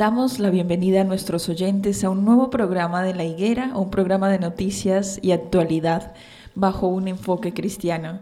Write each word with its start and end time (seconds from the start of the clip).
Damos 0.00 0.38
la 0.38 0.48
bienvenida 0.48 1.02
a 1.02 1.04
nuestros 1.04 1.50
oyentes 1.50 2.04
a 2.04 2.08
un 2.08 2.24
nuevo 2.24 2.48
programa 2.48 3.02
de 3.02 3.14
La 3.14 3.24
Higuera, 3.24 3.76
un 3.76 3.90
programa 3.90 4.30
de 4.30 4.38
noticias 4.38 5.18
y 5.20 5.32
actualidad 5.32 6.14
bajo 6.54 6.86
un 6.86 7.06
enfoque 7.06 7.52
cristiano. 7.52 8.20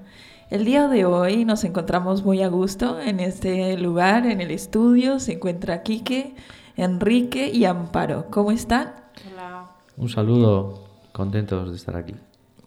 El 0.50 0.64
día 0.64 0.88
de 0.88 1.04
hoy 1.04 1.44
nos 1.44 1.62
encontramos 1.62 2.24
muy 2.24 2.42
a 2.42 2.48
gusto 2.48 2.98
en 2.98 3.20
este 3.20 3.78
lugar, 3.78 4.26
en 4.26 4.40
el 4.40 4.50
estudio. 4.50 5.20
Se 5.20 5.34
encuentra 5.34 5.84
Quique, 5.84 6.34
Enrique 6.76 7.48
y 7.48 7.64
Amparo. 7.64 8.26
¿Cómo 8.28 8.50
están? 8.50 8.94
Hola. 9.32 9.70
Un 9.96 10.08
saludo, 10.08 10.82
contentos 11.12 11.70
de 11.70 11.76
estar 11.76 11.94
aquí. 11.94 12.16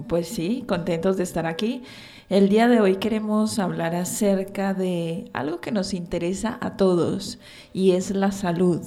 Pues 0.08 0.30
sí, 0.30 0.64
contentos 0.66 1.18
de 1.18 1.24
estar 1.24 1.46
aquí. 1.48 1.84
El 2.30 2.48
día 2.48 2.70
de 2.70 2.80
hoy 2.80 2.96
queremos 2.96 3.60
hablar 3.60 3.94
acerca 3.94 4.74
de 4.74 5.30
algo 5.34 5.60
que 5.60 5.74
nos 5.74 5.94
interesa 5.94 6.58
a 6.62 6.78
todos 6.78 7.40
y 7.74 7.92
es 7.92 8.12
la 8.12 8.32
salud. 8.32 8.80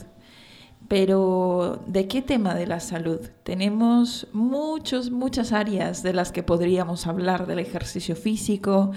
Pero, 0.97 1.83
¿de 1.89 2.07
qué 2.07 2.23
tema 2.23 2.55
de 2.55 2.69
la 2.69 2.79
salud? 2.79 3.19
Tenemos 3.43 4.29
muchos, 4.33 5.11
muchas 5.11 5.51
áreas 5.53 6.05
de 6.05 6.13
las 6.13 6.31
que 6.31 6.45
podríamos 6.45 7.09
hablar 7.09 7.49
del 7.49 7.59
ejercicio 7.59 8.15
físico, 8.15 8.93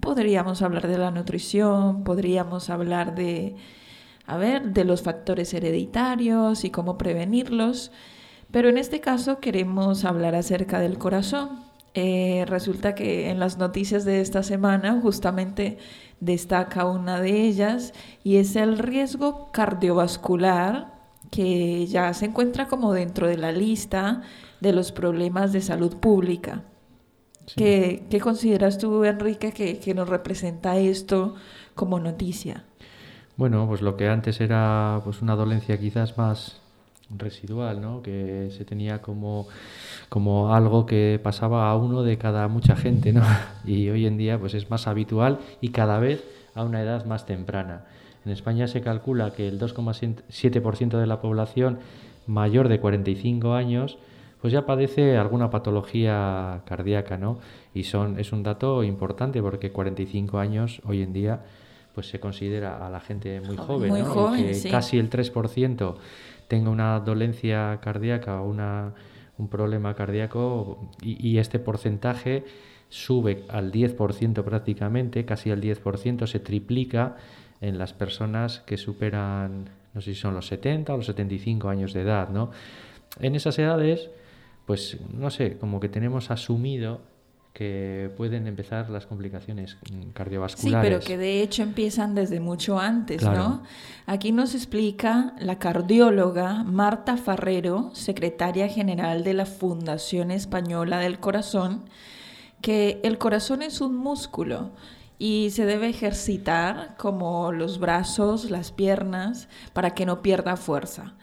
podríamos 0.00 0.62
hablar 0.62 0.88
de 0.88 0.96
la 0.96 1.10
nutrición, 1.10 2.04
podríamos 2.04 2.70
hablar 2.70 3.14
de, 3.14 3.54
a 4.24 4.38
ver, 4.38 4.72
de 4.72 4.84
los 4.84 5.02
factores 5.02 5.52
hereditarios 5.52 6.64
y 6.64 6.70
cómo 6.70 6.96
prevenirlos. 6.96 7.92
Pero 8.50 8.70
en 8.70 8.78
este 8.78 9.02
caso 9.02 9.38
queremos 9.38 10.06
hablar 10.06 10.34
acerca 10.34 10.80
del 10.80 10.96
corazón, 10.96 11.66
eh, 11.92 12.46
resulta 12.48 12.94
que 12.94 13.28
en 13.28 13.38
las 13.38 13.58
noticias 13.58 14.06
de 14.06 14.22
esta 14.22 14.42
semana 14.42 14.98
justamente 15.02 15.76
destaca 16.18 16.86
una 16.86 17.20
de 17.20 17.42
ellas 17.42 17.92
y 18.24 18.36
es 18.36 18.56
el 18.56 18.78
riesgo 18.78 19.50
cardiovascular 19.52 21.01
que 21.32 21.86
ya 21.86 22.12
se 22.12 22.26
encuentra 22.26 22.68
como 22.68 22.92
dentro 22.92 23.26
de 23.26 23.38
la 23.38 23.52
lista 23.52 24.20
de 24.60 24.74
los 24.74 24.92
problemas 24.92 25.52
de 25.54 25.62
salud 25.62 25.96
pública. 25.96 26.62
¿Qué, 27.56 28.20
consideras 28.22 28.76
tú, 28.76 29.02
Enrique, 29.04 29.52
que, 29.52 29.78
que 29.78 29.94
nos 29.94 30.10
representa 30.10 30.76
esto 30.76 31.34
como 31.74 31.98
noticia? 31.98 32.64
Bueno, 33.38 33.66
pues 33.66 33.80
lo 33.80 33.96
que 33.96 34.08
antes 34.08 34.42
era 34.42 35.00
pues 35.04 35.22
una 35.22 35.34
dolencia 35.34 35.80
quizás 35.80 36.18
más 36.18 36.60
residual, 37.08 37.80
¿no? 37.80 38.02
que 38.02 38.50
se 38.56 38.66
tenía 38.66 39.00
como, 39.00 39.48
como 40.10 40.54
algo 40.54 40.84
que 40.84 41.18
pasaba 41.22 41.70
a 41.70 41.76
uno 41.76 42.02
de 42.02 42.18
cada 42.18 42.46
mucha 42.48 42.76
gente, 42.76 43.12
¿no? 43.12 43.22
y 43.64 43.88
hoy 43.88 44.06
en 44.06 44.18
día 44.18 44.38
pues 44.38 44.52
es 44.52 44.70
más 44.70 44.86
habitual 44.86 45.38
y 45.62 45.70
cada 45.70 45.98
vez 45.98 46.22
a 46.54 46.62
una 46.62 46.82
edad 46.82 47.06
más 47.06 47.24
temprana. 47.24 47.86
En 48.24 48.32
España 48.32 48.68
se 48.68 48.80
calcula 48.80 49.32
que 49.32 49.48
el 49.48 49.58
2,7% 49.58 50.98
de 50.98 51.06
la 51.06 51.20
población 51.20 51.78
mayor 52.26 52.68
de 52.68 52.80
45 52.80 53.54
años 53.54 53.98
pues 54.40 54.52
ya 54.52 54.66
padece 54.66 55.16
alguna 55.18 55.50
patología 55.50 56.62
cardíaca, 56.66 57.16
¿no? 57.16 57.38
Y 57.74 57.84
son, 57.84 58.18
es 58.18 58.32
un 58.32 58.42
dato 58.42 58.82
importante 58.82 59.40
porque 59.40 59.70
45 59.70 60.38
años 60.38 60.82
hoy 60.84 61.02
en 61.02 61.12
día 61.12 61.44
pues 61.94 62.08
se 62.08 62.18
considera 62.18 62.84
a 62.84 62.90
la 62.90 62.98
gente 62.98 63.40
muy 63.40 63.56
joven, 63.56 63.90
muy 63.90 64.02
joven 64.02 64.46
que 64.46 64.68
casi 64.68 64.98
el 64.98 65.10
3% 65.10 65.94
tenga 66.48 66.70
una 66.70 66.98
dolencia 67.00 67.78
cardíaca 67.80 68.40
o 68.40 68.48
una, 68.48 68.94
un 69.38 69.48
problema 69.48 69.94
cardíaco 69.94 70.90
y, 71.02 71.38
este 71.38 71.58
porcentaje 71.58 72.44
sube 72.88 73.44
al 73.48 73.72
10% 73.72 74.42
prácticamente, 74.42 75.24
casi 75.24 75.50
al 75.50 75.60
10%, 75.60 76.26
se 76.26 76.40
triplica 76.40 77.16
en 77.62 77.78
las 77.78 77.94
personas 77.94 78.58
que 78.66 78.76
superan, 78.76 79.70
no 79.94 80.00
sé 80.02 80.14
si 80.14 80.20
son 80.20 80.34
los 80.34 80.48
70 80.48 80.92
o 80.92 80.96
los 80.98 81.06
75 81.06 81.68
años 81.68 81.94
de 81.94 82.02
edad, 82.02 82.28
¿no? 82.28 82.50
En 83.20 83.36
esas 83.36 83.58
edades, 83.58 84.10
pues 84.66 84.98
no 85.14 85.30
sé, 85.30 85.56
como 85.58 85.80
que 85.80 85.88
tenemos 85.88 86.30
asumido 86.30 87.00
que 87.52 88.10
pueden 88.16 88.46
empezar 88.46 88.90
las 88.90 89.06
complicaciones 89.06 89.76
cardiovasculares. 90.14 90.88
Sí, 90.88 90.90
pero 90.90 91.06
que 91.06 91.18
de 91.18 91.42
hecho 91.42 91.62
empiezan 91.62 92.14
desde 92.14 92.40
mucho 92.40 92.80
antes, 92.80 93.22
¿no? 93.22 93.62
Aquí 94.06 94.32
nos 94.32 94.54
explica 94.54 95.34
la 95.38 95.58
cardióloga 95.58 96.64
Marta 96.64 97.16
Farrero, 97.16 97.90
secretaria 97.94 98.68
general 98.68 99.22
de 99.22 99.34
la 99.34 99.46
Fundación 99.46 100.30
Española 100.30 100.98
del 100.98 101.20
Corazón, 101.20 101.84
que 102.62 103.00
el 103.04 103.18
corazón 103.18 103.62
es 103.62 103.80
un 103.80 103.96
músculo 103.96 104.70
y 105.22 105.50
se 105.50 105.66
debe 105.66 105.88
ejercitar 105.88 106.96
como 106.98 107.52
los 107.52 107.78
brazos, 107.78 108.50
las 108.50 108.72
piernas, 108.72 109.48
para 109.72 109.94
que 109.94 110.04
no 110.04 110.20
pierda 110.20 110.56
fuerza. 110.56 111.14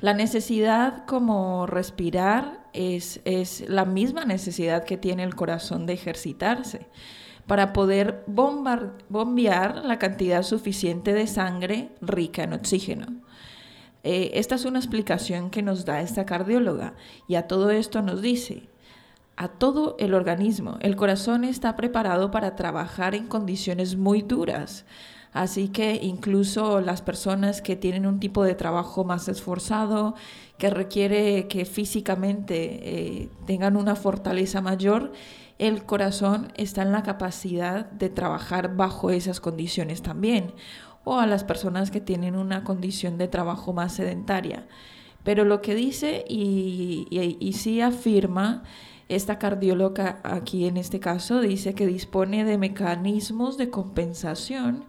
La 0.00 0.14
necesidad 0.14 1.04
como 1.04 1.66
respirar 1.66 2.64
es, 2.72 3.20
es 3.26 3.68
la 3.68 3.84
misma 3.84 4.24
necesidad 4.24 4.84
que 4.84 4.96
tiene 4.96 5.22
el 5.22 5.34
corazón 5.34 5.84
de 5.84 5.92
ejercitarse 5.92 6.86
para 7.46 7.74
poder 7.74 8.24
bombear 8.26 9.84
la 9.84 9.98
cantidad 9.98 10.44
suficiente 10.44 11.12
de 11.12 11.26
sangre 11.26 11.90
rica 12.00 12.44
en 12.44 12.54
oxígeno. 12.54 13.20
Eh, 14.02 14.30
esta 14.32 14.54
es 14.54 14.64
una 14.64 14.78
explicación 14.78 15.50
que 15.50 15.60
nos 15.60 15.84
da 15.84 16.00
esta 16.00 16.24
cardióloga 16.24 16.94
y 17.28 17.34
a 17.34 17.48
todo 17.48 17.70
esto 17.70 18.00
nos 18.00 18.22
dice, 18.22 18.71
a 19.36 19.48
todo 19.48 19.96
el 19.98 20.14
organismo, 20.14 20.76
el 20.80 20.96
corazón 20.96 21.44
está 21.44 21.74
preparado 21.76 22.30
para 22.30 22.54
trabajar 22.54 23.14
en 23.14 23.26
condiciones 23.26 23.96
muy 23.96 24.22
duras. 24.22 24.84
Así 25.32 25.68
que 25.68 25.98
incluso 26.02 26.82
las 26.82 27.00
personas 27.00 27.62
que 27.62 27.74
tienen 27.74 28.06
un 28.06 28.20
tipo 28.20 28.44
de 28.44 28.54
trabajo 28.54 29.04
más 29.04 29.28
esforzado, 29.28 30.14
que 30.58 30.68
requiere 30.68 31.48
que 31.48 31.64
físicamente 31.64 32.80
eh, 32.82 33.28
tengan 33.46 33.76
una 33.76 33.96
fortaleza 33.96 34.60
mayor, 34.60 35.12
el 35.58 35.84
corazón 35.84 36.52
está 36.54 36.82
en 36.82 36.92
la 36.92 37.02
capacidad 37.02 37.90
de 37.90 38.10
trabajar 38.10 38.76
bajo 38.76 39.10
esas 39.10 39.40
condiciones 39.40 40.02
también. 40.02 40.52
O 41.04 41.18
a 41.18 41.26
las 41.26 41.44
personas 41.44 41.90
que 41.90 42.00
tienen 42.00 42.36
una 42.36 42.62
condición 42.62 43.16
de 43.16 43.26
trabajo 43.26 43.72
más 43.72 43.94
sedentaria. 43.94 44.66
Pero 45.24 45.44
lo 45.44 45.62
que 45.62 45.74
dice 45.74 46.24
y, 46.28 47.06
y, 47.10 47.38
y 47.40 47.52
sí 47.54 47.80
afirma 47.80 48.64
esta 49.14 49.38
cardióloga 49.38 50.20
aquí 50.22 50.66
en 50.66 50.76
este 50.76 51.00
caso 51.00 51.40
dice 51.40 51.74
que 51.74 51.86
dispone 51.86 52.44
de 52.44 52.58
mecanismos 52.58 53.56
de 53.56 53.70
compensación 53.70 54.84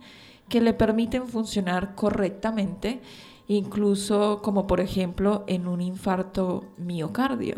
que 0.50 0.62
le 0.62 0.74
permiten 0.74 1.28
funcionar 1.28 1.96
correctamente, 1.96 3.02
incluso 3.48 4.42
como 4.42 4.68
por 4.68 4.80
ejemplo 4.80 5.44
en 5.48 5.68
un 5.68 5.82
infarto 5.82 6.66
miocardio. 6.78 7.56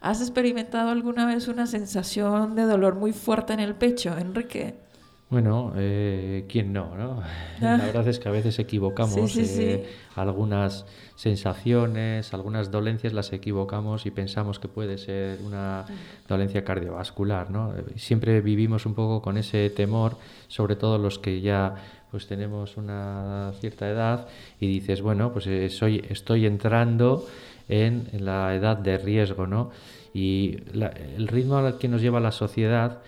¿Has 0.00 0.20
experimentado 0.20 0.90
alguna 0.90 1.26
vez 1.26 1.48
una 1.48 1.66
sensación 1.66 2.54
de 2.54 2.62
dolor 2.62 2.96
muy 2.96 3.12
fuerte 3.12 3.52
en 3.52 3.60
el 3.60 3.74
pecho, 3.74 4.16
Enrique? 4.18 4.85
Bueno, 5.28 5.72
eh, 5.74 6.44
¿quién 6.48 6.72
no, 6.72 6.96
no? 6.96 7.20
La 7.60 7.78
verdad 7.78 8.06
es 8.06 8.20
que 8.20 8.28
a 8.28 8.32
veces 8.32 8.60
equivocamos 8.60 9.36
eh, 9.38 9.84
algunas 10.14 10.86
sensaciones, 11.16 12.32
algunas 12.32 12.70
dolencias 12.70 13.12
las 13.12 13.32
equivocamos 13.32 14.06
y 14.06 14.12
pensamos 14.12 14.60
que 14.60 14.68
puede 14.68 14.98
ser 14.98 15.40
una 15.44 15.84
dolencia 16.28 16.64
cardiovascular, 16.64 17.50
¿no? 17.50 17.74
Siempre 17.96 18.40
vivimos 18.40 18.86
un 18.86 18.94
poco 18.94 19.20
con 19.20 19.36
ese 19.36 19.68
temor, 19.70 20.16
sobre 20.46 20.76
todo 20.76 20.96
los 20.96 21.18
que 21.18 21.40
ya 21.40 21.74
pues 22.12 22.28
tenemos 22.28 22.76
una 22.76 23.52
cierta 23.60 23.88
edad 23.88 24.28
y 24.60 24.68
dices, 24.68 25.02
bueno, 25.02 25.32
pues 25.32 25.48
eh, 25.48 25.68
soy, 25.70 26.04
estoy 26.08 26.46
entrando 26.46 27.26
en, 27.68 28.08
la 28.20 28.54
edad 28.54 28.76
de 28.76 28.96
riesgo, 28.96 29.48
¿no? 29.48 29.70
Y 30.14 30.58
el 30.72 31.26
ritmo 31.26 31.56
al 31.56 31.78
que 31.78 31.88
nos 31.88 32.00
lleva 32.00 32.20
la 32.20 32.32
sociedad 32.32 33.00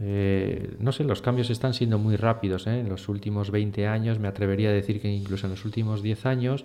eh, 0.00 0.76
no 0.78 0.92
sé, 0.92 1.04
los 1.04 1.22
cambios 1.22 1.50
están 1.50 1.74
siendo 1.74 1.98
muy 1.98 2.16
rápidos. 2.16 2.66
¿eh? 2.66 2.80
En 2.80 2.88
los 2.88 3.08
últimos 3.08 3.50
20 3.50 3.86
años, 3.86 4.18
me 4.18 4.28
atrevería 4.28 4.70
a 4.70 4.72
decir 4.72 5.00
que 5.00 5.08
incluso 5.08 5.46
en 5.46 5.52
los 5.52 5.64
últimos 5.64 6.02
10 6.02 6.26
años, 6.26 6.64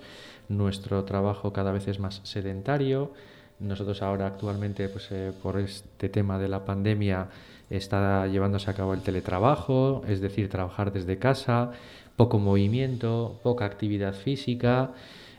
nuestro 0.50 1.04
trabajo 1.04 1.54
cada 1.54 1.72
vez 1.72 1.88
es 1.88 2.00
más 2.00 2.22
sedentario. 2.24 3.12
Nosotros 3.60 4.02
ahora 4.02 4.28
actualmente, 4.28 4.88
pues, 4.90 5.12
eh, 5.12 5.32
por 5.42 5.60
este 5.60 6.10
tema 6.10 6.38
de 6.38 6.48
la 6.48 6.66
pandemia, 6.66 7.28
está 7.70 8.28
llevándose 8.28 8.70
a 8.70 8.74
cabo 8.74 8.94
el 8.94 9.02
teletrabajo, 9.02 10.04
es 10.08 10.22
decir, 10.22 10.50
trabajar 10.50 10.92
desde 10.92 11.18
casa, 11.18 11.72
poco 12.16 12.38
movimiento, 12.38 13.40
poca 13.42 13.66
actividad 13.66 14.14
física. 14.14 14.92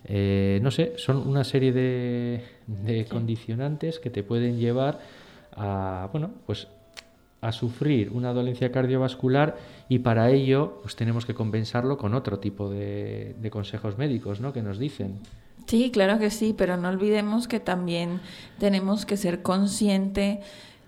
no 0.08 0.70
sé, 0.70 0.94
son 0.96 1.18
una 1.28 1.44
serie 1.44 1.72
de, 1.72 2.42
de 2.66 3.04
condicionantes 3.04 4.00
que 4.00 4.10
te 4.10 4.22
pueden 4.22 4.58
llevar 4.58 4.98
a, 5.56 6.08
bueno, 6.12 6.30
pues 6.46 6.66
a 7.44 7.52
sufrir 7.52 8.10
una 8.10 8.32
dolencia 8.32 8.72
cardiovascular 8.72 9.58
y 9.90 9.98
para 9.98 10.30
ello 10.30 10.78
pues 10.80 10.96
tenemos 10.96 11.26
que 11.26 11.34
compensarlo 11.34 11.98
con 11.98 12.14
otro 12.14 12.38
tipo 12.38 12.70
de, 12.70 13.36
consejos 13.52 13.98
médicos 13.98 14.40
¿no? 14.40 14.54
que 14.54 14.62
nos 14.62 14.78
dicen. 14.78 15.18
Sí, 15.66 15.90
claro 15.90 16.18
que 16.18 16.30
sí, 16.30 16.54
pero 16.56 16.78
no 16.78 16.88
olvidemos 16.88 17.46
que 17.46 17.60
también 17.60 18.20
tenemos 18.58 19.04
que 19.04 19.18
ser 19.18 19.42
consciente, 19.42 20.40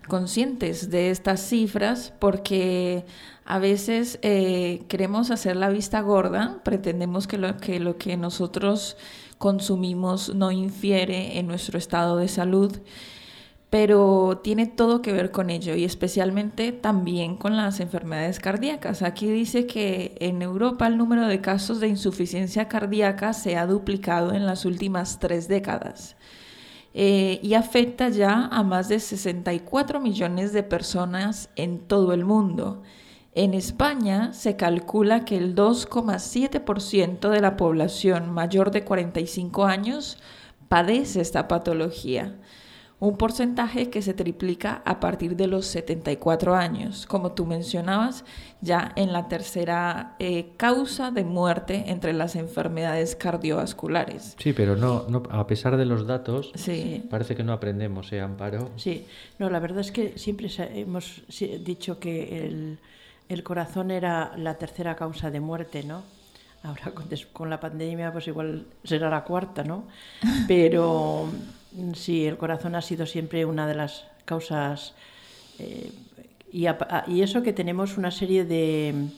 conscientes 0.08 0.90
de 0.90 1.10
estas 1.10 1.40
cifras 1.40 2.14
porque 2.18 3.04
a 3.44 3.58
veces 3.58 4.18
eh, 4.22 4.82
queremos 4.88 5.30
hacer 5.30 5.56
la 5.56 5.68
vista 5.68 6.00
gorda, 6.00 6.60
pretendemos 6.64 7.26
que 7.26 7.36
lo 7.36 7.96
que 7.98 8.16
nosotros 8.16 8.96
consumimos 9.36 10.34
no 10.34 10.50
infiere 10.52 11.38
en 11.38 11.48
nuestro 11.48 11.76
estado 11.76 12.16
de 12.16 12.28
salud 12.28 12.72
pero 13.70 14.40
tiene 14.44 14.66
todo 14.66 15.02
que 15.02 15.12
ver 15.12 15.32
con 15.32 15.50
ello 15.50 15.74
y 15.74 15.84
especialmente 15.84 16.70
también 16.72 17.36
con 17.36 17.56
las 17.56 17.80
enfermedades 17.80 18.38
cardíacas. 18.38 19.02
Aquí 19.02 19.28
dice 19.28 19.66
que 19.66 20.16
en 20.20 20.40
Europa 20.40 20.86
el 20.86 20.96
número 20.96 21.26
de 21.26 21.40
casos 21.40 21.80
de 21.80 21.88
insuficiencia 21.88 22.68
cardíaca 22.68 23.32
se 23.32 23.56
ha 23.56 23.66
duplicado 23.66 24.32
en 24.32 24.46
las 24.46 24.64
últimas 24.64 25.18
tres 25.18 25.48
décadas 25.48 26.16
eh, 26.94 27.40
y 27.42 27.54
afecta 27.54 28.08
ya 28.08 28.46
a 28.46 28.62
más 28.62 28.88
de 28.88 29.00
64 29.00 30.00
millones 30.00 30.52
de 30.52 30.62
personas 30.62 31.50
en 31.56 31.80
todo 31.80 32.12
el 32.12 32.24
mundo. 32.24 32.82
En 33.34 33.52
España 33.52 34.32
se 34.32 34.56
calcula 34.56 35.24
que 35.24 35.36
el 35.36 35.54
2,7% 35.54 37.28
de 37.28 37.40
la 37.40 37.56
población 37.56 38.30
mayor 38.32 38.70
de 38.70 38.84
45 38.84 39.66
años 39.66 40.18
padece 40.68 41.20
esta 41.20 41.48
patología 41.48 42.36
un 42.98 43.18
porcentaje 43.18 43.90
que 43.90 44.00
se 44.00 44.14
triplica 44.14 44.82
a 44.86 45.00
partir 45.00 45.36
de 45.36 45.46
los 45.46 45.66
74 45.66 46.54
años, 46.54 47.06
como 47.06 47.32
tú 47.32 47.44
mencionabas, 47.44 48.24
ya 48.62 48.92
en 48.96 49.12
la 49.12 49.28
tercera 49.28 50.16
eh, 50.18 50.52
causa 50.56 51.10
de 51.10 51.24
muerte 51.24 51.84
entre 51.88 52.14
las 52.14 52.36
enfermedades 52.36 53.14
cardiovasculares. 53.14 54.34
Sí, 54.38 54.54
pero 54.54 54.76
no, 54.76 55.04
no 55.08 55.22
a 55.30 55.46
pesar 55.46 55.76
de 55.76 55.84
los 55.84 56.06
datos, 56.06 56.52
parece 57.10 57.36
que 57.36 57.44
no 57.44 57.52
aprendemos, 57.52 58.10
¿eh, 58.12 58.20
Amparo? 58.20 58.70
Sí, 58.76 59.06
no, 59.38 59.50
la 59.50 59.60
verdad 59.60 59.80
es 59.80 59.92
que 59.92 60.16
siempre 60.16 60.48
hemos 60.74 61.22
dicho 61.64 61.98
que 61.98 62.46
el, 62.46 62.78
el 63.28 63.42
corazón 63.42 63.90
era 63.90 64.32
la 64.38 64.54
tercera 64.54 64.96
causa 64.96 65.30
de 65.30 65.40
muerte, 65.40 65.82
¿no? 65.82 66.02
Ahora 66.62 66.92
con, 66.94 67.06
con 67.32 67.50
la 67.50 67.60
pandemia 67.60 68.10
pues 68.10 68.26
igual 68.26 68.66
será 68.82 69.10
la 69.10 69.22
cuarta, 69.22 69.62
¿no? 69.62 69.84
Pero 70.48 71.28
Sí, 71.94 72.26
el 72.26 72.36
corazón 72.36 72.74
ha 72.74 72.82
sido 72.82 73.06
siempre 73.06 73.44
una 73.44 73.66
de 73.66 73.74
las 73.74 74.06
causas. 74.24 74.94
Eh, 75.58 75.92
y, 76.52 76.66
eso 77.20 77.42
que 77.42 77.52
tenemos 77.52 77.98
una 77.98 78.10
serie 78.10 78.44
de, 78.44 79.08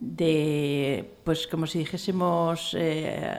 de 0.00 1.10
pues 1.24 1.46
como 1.46 1.66
si 1.66 1.78
dijésemos, 1.78 2.74
eh, 2.78 3.38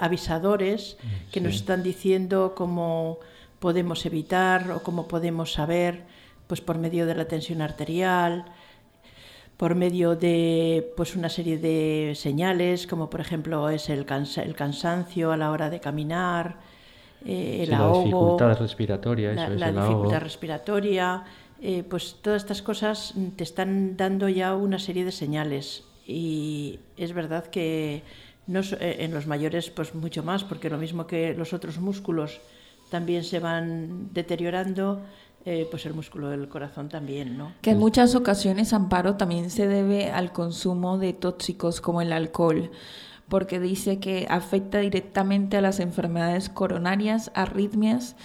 avisadores 0.00 0.96
que 1.32 1.40
nos 1.40 1.56
están 1.56 1.82
diciendo 1.82 2.54
cómo 2.56 3.18
podemos 3.58 4.06
evitar 4.06 4.70
o 4.70 4.82
cómo 4.82 5.08
podemos 5.08 5.52
saber, 5.52 6.04
pues 6.46 6.60
por 6.60 6.78
medio 6.78 7.06
de 7.06 7.14
la 7.14 7.26
tensión 7.26 7.62
arterial, 7.62 8.44
por 9.56 9.74
medio 9.74 10.14
de 10.14 10.92
pues 10.96 11.16
una 11.16 11.30
serie 11.30 11.58
de 11.58 12.12
señales, 12.14 12.86
como 12.86 13.10
por 13.10 13.20
ejemplo 13.20 13.70
es 13.70 13.88
el, 13.88 14.06
el 14.36 14.54
cansancio 14.54 15.32
a 15.32 15.36
la 15.36 15.50
hora 15.50 15.70
de 15.70 15.80
caminar, 15.80 16.58
eh, 17.26 17.64
el 17.64 17.74
ahogo, 17.74 17.96
la 17.96 18.04
dificultad 18.04 18.58
respiratoria, 18.60 19.32
la, 19.32 19.72
dificultad 19.72 20.20
respiratoria, 20.20 21.24
eh, 21.60 21.82
pues 21.82 22.16
todas 22.22 22.42
estas 22.42 22.62
cosas 22.62 23.14
te 23.34 23.42
están 23.42 23.96
dando 23.96 24.28
ya 24.28 24.54
una 24.54 24.78
serie 24.78 25.04
de 25.04 25.10
señales. 25.10 25.82
Y 26.06 26.78
es 26.96 27.12
verdad 27.12 27.46
que 27.46 28.04
no, 28.46 28.60
eh, 28.60 28.98
en 29.00 29.12
los 29.12 29.26
mayores 29.26 29.70
pues 29.70 29.92
mucho 29.94 30.22
más, 30.22 30.44
porque 30.44 30.70
lo 30.70 30.78
mismo 30.78 31.08
que 31.08 31.34
los 31.34 31.52
otros 31.52 31.78
músculos 31.78 32.40
también 32.90 33.24
se 33.24 33.40
van 33.40 34.14
deteriorando, 34.14 35.02
pues 35.70 35.86
el 35.86 35.94
músculo 35.94 36.28
del 36.28 36.48
corazón 36.48 36.88
también, 36.88 37.38
¿no? 37.38 37.52
Que 37.62 37.70
en 37.70 37.78
muchas 37.78 38.16
ocasiones, 38.16 38.72
Amparo, 38.72 39.14
también 39.14 39.50
se 39.50 39.68
debe 39.68 40.10
al 40.10 40.32
consumo 40.32 40.98
de 40.98 41.12
tóxicos 41.12 41.80
como 41.80 42.02
el 42.02 42.12
alcohol 42.12 42.70
porque 43.28 43.60
dice 43.60 43.98
que 43.98 44.26
afecta 44.30 44.78
directamente 44.78 45.56
a 45.56 45.60
las 45.60 45.80
enfermedades 45.80 46.48
coronarias, 46.48 47.30
arritmias, 47.34 48.16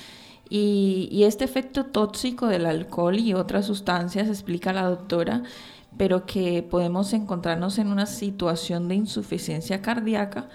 y, 0.53 1.23
este 1.23 1.45
efecto 1.45 1.85
tóxico 1.85 2.47
del 2.47 2.65
alcohol 2.65 3.17
y 3.17 3.33
otras 3.33 3.65
sustancias, 3.65 4.27
explica 4.27 4.73
la 4.73 4.83
doctora, 4.83 5.43
pero 5.95 6.25
que 6.25 6.61
podemos 6.61 7.13
encontrarnos 7.13 7.77
en 7.77 7.87
una 7.87 8.05
situación 8.05 8.89
de 8.89 8.95
insuficiencia 8.95 9.81
cardíaca 9.81 10.49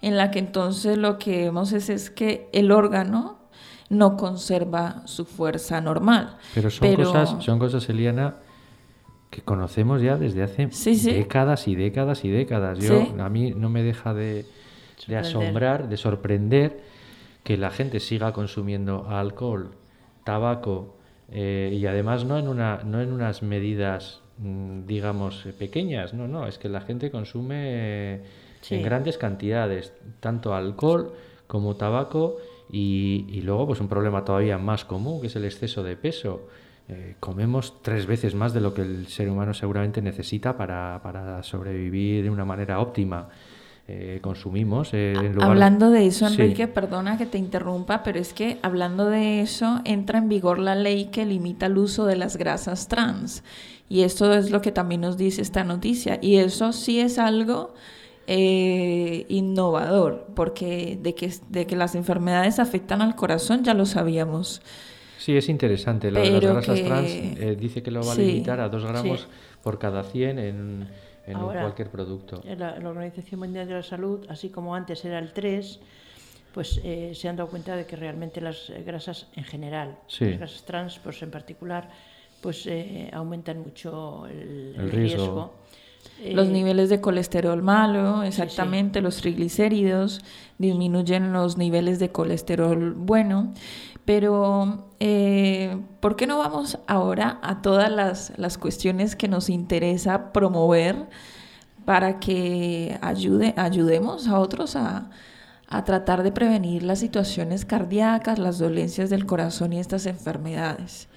en 0.00 0.16
la 0.16 0.30
que 0.30 0.38
entonces 0.38 0.96
lo 0.96 1.18
que 1.18 1.42
vemos 1.42 1.72
es, 1.72 1.90
es 1.90 2.08
que 2.08 2.48
el 2.54 2.72
órgano 2.72 3.40
no 3.90 4.16
conserva 4.16 5.02
su 5.04 5.26
fuerza 5.26 5.82
normal. 5.82 6.38
Pero 6.54 6.70
son, 6.70 6.94
Cosas, 6.94 7.44
son 7.44 7.58
cosas, 7.58 7.86
Eliana, 7.90 8.36
que 9.32 9.40
conocemos 9.40 10.02
ya 10.02 10.18
desde 10.18 10.42
hace 10.42 10.68
décadas 11.10 11.66
y 11.66 11.74
décadas 11.74 12.22
y 12.22 12.28
décadas. 12.28 12.78
Yo, 12.78 13.14
A 13.18 13.30
mí 13.30 13.52
no 13.56 13.70
me 13.70 13.82
deja 13.82 14.12
de, 14.12 14.44
asombrar, 15.18 15.88
de 15.88 15.96
sorprender 15.96 16.80
que 17.42 17.56
la 17.56 17.70
gente 17.70 17.98
siga 17.98 18.34
consumiendo 18.34 19.08
alcohol, 19.08 19.70
tabaco 20.22 20.96
eh, 21.30 21.70
y 21.72 21.86
además 21.86 22.26
no 22.26 22.38
en, 22.38 22.46
una, 22.46 22.82
no 22.84 23.00
en 23.00 23.10
unas 23.10 23.42
medidas, 23.42 24.20
mm, 24.36 24.84
digamos, 24.84 25.48
pequeñas, 25.58 26.12
no, 26.12 26.28
no, 26.28 26.46
es 26.46 26.58
que 26.58 26.68
la 26.68 26.82
gente 26.82 27.10
consume 27.10 28.20
en 28.68 28.82
grandes 28.82 29.16
cantidades, 29.16 29.94
tanto 30.20 30.54
alcohol 30.54 31.14
como 31.46 31.76
tabaco 31.76 32.36
y, 32.70 33.24
y 33.30 33.40
luego 33.40 33.66
pues 33.66 33.80
un 33.80 33.88
problema 33.88 34.26
todavía 34.26 34.58
más 34.58 34.84
común 34.84 35.22
que 35.22 35.28
es 35.28 35.36
el 35.36 35.46
exceso 35.46 35.82
de 35.82 35.96
peso. 35.96 36.48
Eh, 36.88 37.14
comemos 37.20 37.80
tres 37.82 38.06
veces 38.06 38.34
más 38.34 38.52
de 38.52 38.60
lo 38.60 38.74
que 38.74 38.82
el 38.82 39.06
ser 39.06 39.30
humano 39.30 39.54
seguramente 39.54 40.02
necesita 40.02 40.56
para, 40.56 41.00
para 41.02 41.42
sobrevivir 41.42 42.24
de 42.24 42.30
una 42.30 42.44
manera 42.44 42.80
óptima. 42.80 43.28
Eh, 43.88 44.20
consumimos. 44.22 44.90
Eh, 44.92 45.14
hablando 45.40 45.90
de 45.90 46.06
eso, 46.06 46.26
Enrique, 46.26 46.68
perdona 46.68 47.18
que 47.18 47.26
te 47.26 47.38
interrumpa, 47.38 48.02
pero 48.02 48.18
es 48.18 48.32
que 48.32 48.58
hablando 48.62 49.06
de 49.06 49.40
eso, 49.40 49.80
entra 49.84 50.18
en 50.18 50.28
vigor 50.28 50.58
la 50.58 50.74
ley 50.74 51.06
que 51.06 51.26
limita 51.26 51.66
el 51.66 51.78
uso 51.78 52.06
de 52.06 52.16
las 52.16 52.36
grasas 52.36 52.88
trans. 52.88 53.42
Y 53.88 54.02
esto 54.02 54.32
es 54.32 54.50
lo 54.50 54.62
que 54.62 54.72
también 54.72 55.00
nos 55.00 55.16
dice 55.16 55.42
esta 55.42 55.64
noticia. 55.64 56.18
Y 56.22 56.36
eso 56.36 56.72
sí 56.72 57.00
es 57.00 57.18
algo 57.18 57.74
innovador, 59.28 60.28
porque 60.34 60.98
de 61.02 61.14
que, 61.14 61.34
de 61.50 61.66
que 61.66 61.76
las 61.76 61.94
enfermedades 61.96 62.60
afectan 62.60 63.02
al 63.02 63.14
corazón 63.14 63.62
ya 63.64 63.74
lo 63.74 63.84
sabíamos. 63.84 64.62
Sí, 65.22 65.36
es 65.36 65.48
interesante. 65.48 66.10
La, 66.10 66.24
las 66.24 66.40
grasas 66.40 66.82
trans 66.82 67.08
eh, 67.08 67.56
dice 67.58 67.80
que 67.80 67.92
lo 67.92 68.04
va 68.04 68.12
a 68.12 68.16
limitar 68.16 68.58
a 68.58 68.68
2 68.68 68.84
gramos 68.84 69.28
por 69.62 69.78
cada 69.78 70.02
100 70.02 70.38
en, 70.40 70.88
en 71.28 71.38
cualquier 71.38 71.90
producto. 71.90 72.42
La, 72.44 72.76
la, 72.80 72.88
Organización 72.88 73.38
Mundial 73.38 73.68
de 73.68 73.74
la 73.74 73.82
Salud, 73.84 74.26
así 74.28 74.48
como 74.48 74.74
antes 74.74 75.04
era 75.04 75.20
el 75.20 75.32
3, 75.32 75.78
pues 76.52 76.80
eh, 76.82 77.12
se 77.14 77.28
han 77.28 77.36
dado 77.36 77.50
cuenta 77.50 77.76
de 77.76 77.86
que 77.86 77.94
realmente 77.94 78.40
las 78.40 78.72
grasas 78.84 79.28
en 79.36 79.44
general, 79.44 79.96
las 80.08 80.38
grasas 80.38 80.64
trans 80.64 80.98
pues 80.98 81.22
en 81.22 81.30
particular, 81.30 81.88
pues 82.40 82.66
eh, 82.66 83.08
aumentan 83.12 83.60
mucho 83.60 84.26
el, 84.26 84.90
riesgo. 84.90 85.52
Los 86.24 86.48
eh, 86.48 86.50
niveles 86.50 86.88
de 86.88 87.00
colesterol 87.00 87.62
malo, 87.62 88.24
exactamente, 88.24 89.00
los 89.00 89.18
triglicéridos, 89.18 90.20
disminuyen 90.58 91.32
los 91.32 91.56
niveles 91.58 92.00
de 92.00 92.10
colesterol 92.10 92.92
bueno. 92.92 93.54
Pero, 94.04 94.88
¿por 96.00 96.16
qué 96.16 96.26
no 96.26 96.38
vamos 96.38 96.78
ahora 96.88 97.38
a 97.42 97.62
todas 97.62 97.90
las, 97.90 98.32
las 98.36 98.58
cuestiones 98.58 99.14
que 99.14 99.28
nos 99.28 99.48
interesa 99.48 100.32
promover 100.32 101.08
para 101.84 102.18
que 102.18 102.98
ayude, 103.00 103.54
ayudemos 103.56 104.26
a 104.26 104.38
otros 104.40 104.74
a, 104.76 105.10
a 105.72 105.84
tratar 105.84 106.22
de 106.22 106.32
prevenir 106.32 106.82
las 106.82 106.98
situaciones 106.98 107.64
cardíacas, 107.64 108.38
las 108.38 108.58
dolencias 108.58 109.08
del 109.08 109.24
corazón 109.24 109.72
y 109.72 109.80
estas 109.80 110.04
enfermedades. 110.04 111.08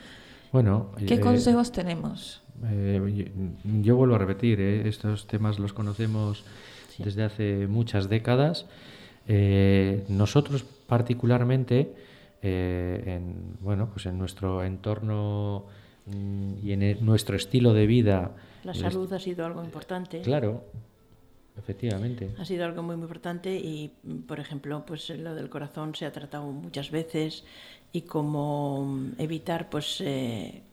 Bueno, 0.54 0.92
¿qué 1.06 1.16
eh, 1.16 1.20
consejos 1.20 1.74
tenemos? 1.74 2.42
Eh, 2.64 3.32
yo, 3.82 3.98
vuelvo 3.98 4.16
a 4.16 4.18
repetir, 4.18 4.62
eh, 4.62 4.88
estos 4.88 5.28
temas 5.28 5.60
los 5.60 5.74
conocemos 5.74 6.46
desde 6.98 7.24
hace 7.24 7.68
muchas 7.68 8.08
décadas. 8.08 8.66
nosotros 10.08 10.64
particularmente, 10.88 11.94
en, 12.46 13.58
bueno, 13.60 13.90
pues 13.92 14.06
en 14.06 14.18
nuestro 14.18 14.64
entorno 14.64 15.66
mm, 16.06 16.54
y 16.64 16.72
en 16.72 17.06
nuestro 17.06 17.36
estilo 17.36 17.74
de 17.74 17.88
vida. 17.88 18.36
La 18.64 18.74
salud 18.74 19.12
ha 19.14 19.20
sido 19.20 19.46
algo 19.46 19.64
importante. 19.64 20.22
Claro, 20.22 20.64
Efectivamente. 21.58 22.32
Ha 22.38 22.46
sido 22.46 22.66
algo 22.66 22.84
muy, 22.84 22.98
muy 22.98 23.04
importante 23.04 23.56
y, 23.56 23.92
por 24.28 24.40
ejemplo, 24.40 24.84
pues 24.86 25.10
lo 25.10 25.34
del 25.36 25.50
corazón 25.50 25.96
se 25.96 26.06
ha 26.06 26.12
tratado 26.12 26.44
muchas 26.46 26.92
veces 26.92 27.46
y 27.92 28.02
cómo 28.02 29.00
evitar, 29.18 29.70
pues, 29.70 30.02
eh, 30.02 30.64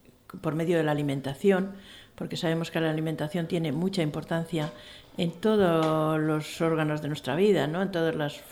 por 0.40 0.56
medio 0.56 0.76
de 0.76 0.82
la 0.82 0.90
alimentación, 0.90 1.72
porque 2.16 2.36
sabemos 2.36 2.70
que 2.70 2.80
la 2.80 2.90
alimentación 2.90 3.46
tiene 3.46 3.70
mucha 3.70 4.02
importancia 4.02 4.72
en 5.16 5.32
todos 5.32 6.20
los 6.20 6.60
órganos 6.60 7.02
de 7.02 7.08
nuestra 7.08 7.36
vida, 7.36 7.66
¿no? 7.66 7.82
en 7.82 7.90
todas 7.90 8.14
las 8.14 8.42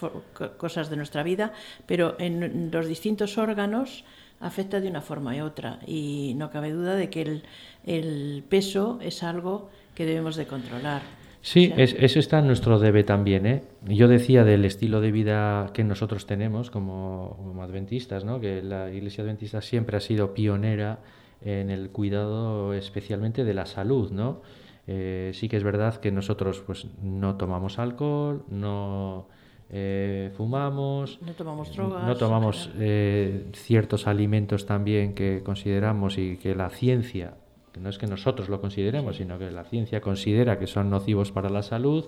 cosas 0.57 0.91
de 0.91 0.97
nuestra 0.97 1.23
vida, 1.23 1.53
pero 1.87 2.17
en 2.19 2.71
los 2.71 2.87
distintos 2.87 3.39
órganos 3.39 4.05
afecta 4.41 4.81
de 4.81 4.89
una 4.89 5.03
forma 5.03 5.37
y 5.37 5.41
otra 5.41 5.79
y 5.87 6.35
no 6.37 6.51
cabe 6.51 6.73
duda 6.73 6.97
de 6.97 7.11
que 7.11 7.23
el, 7.23 7.43
el 7.87 8.45
peso 8.49 8.99
es 9.03 9.23
algo 9.23 9.71
que 9.95 10.07
debemos 10.07 10.37
de 10.37 10.47
controlar. 10.47 11.03
Sí, 11.43 11.73
eso 11.75 12.19
está 12.19 12.41
en 12.41 12.47
nuestro 12.47 12.79
debe 12.79 13.03
también. 13.03 13.47
¿eh? 13.47 13.63
Yo 13.87 14.09
decía 14.09 14.45
del 14.45 14.65
estilo 14.67 15.01
de 15.01 15.11
vida 15.11 15.71
que 15.73 15.85
nosotros 15.85 16.27
tenemos 16.27 16.71
como, 16.71 17.57
adventistas, 17.63 18.25
¿no? 18.25 18.41
que 18.41 18.63
la 18.63 18.91
Iglesia 18.91 19.25
Adventista 19.25 19.63
siempre 19.63 19.97
ha 19.97 20.01
sido 20.01 20.35
pionera 20.35 20.99
en 21.43 21.71
el 21.71 21.91
cuidado 21.91 22.75
especialmente 22.75 23.45
de 23.45 23.55
la 23.55 23.65
salud. 23.65 24.11
¿no? 24.11 24.43
Eh, 24.87 25.31
sí 25.35 25.49
que 25.49 25.57
es 25.57 25.63
verdad 25.63 25.97
que 25.97 26.11
nosotros 26.11 26.63
pues, 26.67 26.87
no 27.03 27.37
tomamos 27.37 27.79
alcohol, 27.79 28.45
no 28.49 29.29
eh, 29.71 30.33
fumamos, 30.37 31.21
no 31.23 31.33
tomamos 31.33 31.73
drogas, 31.75 32.05
no 32.05 32.17
tomamos 32.17 32.71
eh, 32.79 33.47
ciertos 33.53 34.07
alimentos 34.07 34.67
también 34.67 35.15
que 35.15 35.43
consideramos 35.45 36.19
y 36.19 36.37
que 36.39 36.55
la 36.55 36.71
ciencia 36.71 37.35
que 37.73 37.81
no 37.81 37.89
es 37.89 37.99
que 37.99 38.07
nosotros 38.07 38.49
lo 38.49 38.61
consideremos, 38.61 39.17
sino 39.17 39.39
que 39.39 39.51
la 39.51 39.65
ciencia 39.65 40.01
considera 40.01 40.59
que 40.59 40.67
son 40.67 40.91
nocivos 40.91 41.31
para 41.31 41.49
la 41.51 41.63
salud 41.63 42.07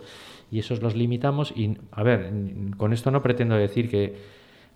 y 0.50 0.58
esos 0.58 0.82
los 0.82 0.96
limitamos. 0.96 1.52
Y, 1.56 1.78
a 1.92 2.02
ver, 2.02 2.32
con 2.76 2.92
esto 2.92 3.10
no 3.10 3.22
pretendo 3.22 3.54
decir 3.54 3.88
que 3.88 4.16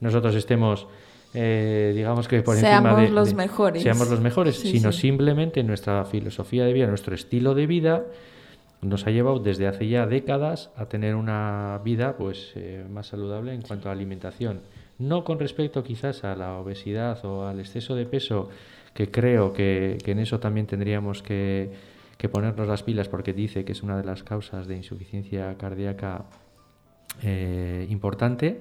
nosotros 0.00 0.35
estemos, 0.35 0.87
eh, 1.35 1.92
digamos 1.95 2.28
que 2.28 2.42
por 2.42 2.56
encima 2.56 2.95
de, 2.97 3.11
los 3.11 3.35
mejores. 3.35 3.83
Seamos 3.83 4.09
los 4.09 4.21
mejores, 4.21 4.56
sino 4.56 4.92
simplemente 4.92 5.62
nuestra 5.62 6.04
filosofía 6.04 6.64
de 6.64 6.73
vida, 6.73 6.87
nuestro 6.87 7.14
estilo 7.14 7.54
de 7.54 7.66
vida 7.66 8.04
nos 8.83 9.06
ha 9.06 9.11
llevado 9.11 9.38
desde 9.38 9.66
hace 9.66 9.88
ya 9.88 10.06
décadas 10.06 10.71
a 10.76 10.87
tener 10.87 11.14
una 11.14 11.80
vida 11.85 12.16
pues 12.16 12.52
eh, 12.54 12.85
más 12.90 13.09
saludable 13.09 13.54
en 13.54 13.62
cuanto 13.62 13.88
a 13.88 13.92
alimentación. 13.92 14.61
No 14.99 15.25
con 15.25 15.38
respecto 15.38 15.83
quizás 15.83 16.25
a 16.25 16.35
la 16.37 16.59
obesidad 16.59 17.23
o 17.25 17.47
al 17.47 17.61
exceso 17.61 17.95
de 17.95 18.06
peso, 18.06 18.49
que 18.95 19.11
creo 19.11 19.52
que, 19.52 19.99
en 20.04 20.18
eso 20.18 20.40
también 20.40 20.66
tendríamos 20.66 21.23
que, 21.23 21.71
ponernos 22.33 22.66
las 22.66 22.83
pilas 22.83 23.09
porque 23.09 23.33
dice 23.33 23.64
que 23.64 23.71
es 23.71 23.85
una 23.85 23.97
de 23.97 24.02
las 24.02 24.25
causas 24.25 24.66
de 24.66 24.76
insuficiencia 24.76 25.54
cardíaca 25.56 26.25
eh, 27.23 27.87
importante. 27.88 28.61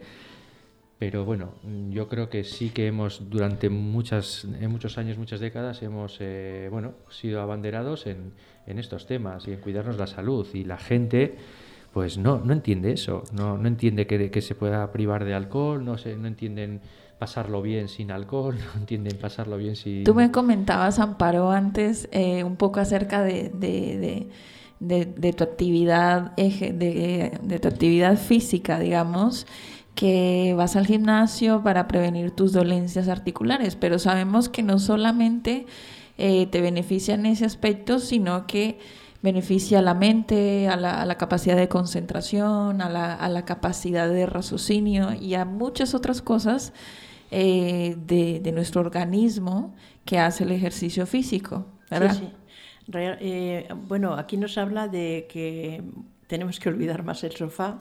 Pero 0.98 1.26
bueno, 1.26 1.52
yo 1.90 2.08
creo 2.08 2.30
que 2.30 2.46
sí 2.46 2.70
que 2.70 2.88
hemos 2.88 3.30
durante 3.30 3.70
muchas, 3.70 4.46
en 4.46 4.72
muchos 4.72 4.98
años, 4.98 5.18
muchas 5.18 5.42
décadas, 5.42 5.82
hemos 5.82 6.18
eh, 6.22 6.70
bueno, 6.72 6.94
sido 7.10 7.42
abanderados 7.42 8.08
en, 8.08 8.32
en, 8.66 8.80
estos 8.80 9.06
temas 9.06 9.46
y 9.48 9.52
en 9.52 9.60
cuidarnos 9.60 9.98
la 9.98 10.08
salud. 10.08 10.48
Y 10.54 10.64
la 10.64 10.78
gente 10.78 11.36
pues 11.96 12.18
no, 12.18 12.42
no 12.44 12.52
entiende 12.52 12.92
eso, 12.92 13.24
no, 13.32 13.58
no 13.58 13.70
entiende 13.70 14.06
que, 14.06 14.30
que 14.30 14.42
se 14.42 14.54
pueda 14.54 14.92
privar 14.92 15.24
de 15.24 15.34
alcohol, 15.34 15.86
no, 15.86 15.98
se, 15.98 16.18
no 16.18 16.28
entienden 16.28 16.82
pasarlo 17.20 17.62
bien 17.62 17.88
sin 17.88 18.12
alcohol, 18.12 18.58
no 18.76 18.82
entienden 18.82 19.18
pasarlo 19.18 19.56
bien 19.56 19.78
sin... 19.78 20.04
Tú 20.04 20.14
me 20.14 20.30
comentabas, 20.30 21.00
Amparo, 21.00 21.52
antes 21.52 22.10
eh, 22.12 22.44
un 22.44 22.58
poco 22.58 22.82
acerca 22.82 23.22
de, 23.24 23.50
de, 23.50 24.28
de, 24.82 25.34
tu 25.34 25.46
actividad, 25.46 26.36
de, 26.36 27.32
de 27.42 27.60
tu 27.60 27.68
actividad 27.70 28.18
física, 28.18 28.78
digamos, 28.78 29.48
que 29.96 30.54
vas 30.58 30.76
al 30.76 30.86
gimnasio 30.86 31.64
para 31.64 31.88
prevenir 31.88 32.32
tus 32.32 32.52
dolencias 32.52 33.08
articulares, 33.08 33.76
pero 33.76 33.98
sabemos 33.98 34.50
que 34.50 34.62
no 34.62 34.78
solamente 34.78 35.66
eh, 36.18 36.48
te 36.48 36.62
beneficia 36.62 37.16
en 37.16 37.26
ese 37.26 37.46
aspecto, 37.46 38.00
sino 38.00 38.46
que 38.46 38.78
beneficia 39.22 39.80
a 39.80 39.82
la 39.82 39.94
mente, 39.94 40.68
a 40.68 40.76
la, 40.76 41.16
capacidad 41.16 41.56
de 41.56 41.68
concentración, 41.68 42.82
a 42.82 42.90
la, 42.90 43.46
capacidad 43.46 44.08
de 44.08 44.26
raciocinio 44.26 45.14
y 45.14 45.34
a 45.34 45.46
muchas 45.46 45.96
otras 45.96 46.22
cosas 46.22 46.74
eh, 47.32 47.96
de, 48.06 48.52
nuestro 48.52 48.82
organismo 48.82 49.74
que 50.04 50.20
hace 50.20 50.44
el 50.44 50.52
ejercicio 50.52 51.08
físico, 51.08 51.66
¿verdad? 51.90 52.14
Sí, 52.14 52.30
eh, 52.94 53.68
bueno, 53.88 54.14
aquí 54.14 54.38
nos 54.38 54.58
habla 54.60 54.88
de 54.88 55.26
que 55.32 55.82
tenemos 56.28 56.60
que 56.60 56.70
olvidar 56.70 57.04
más 57.04 57.24
el 57.24 57.32
sofá 57.32 57.80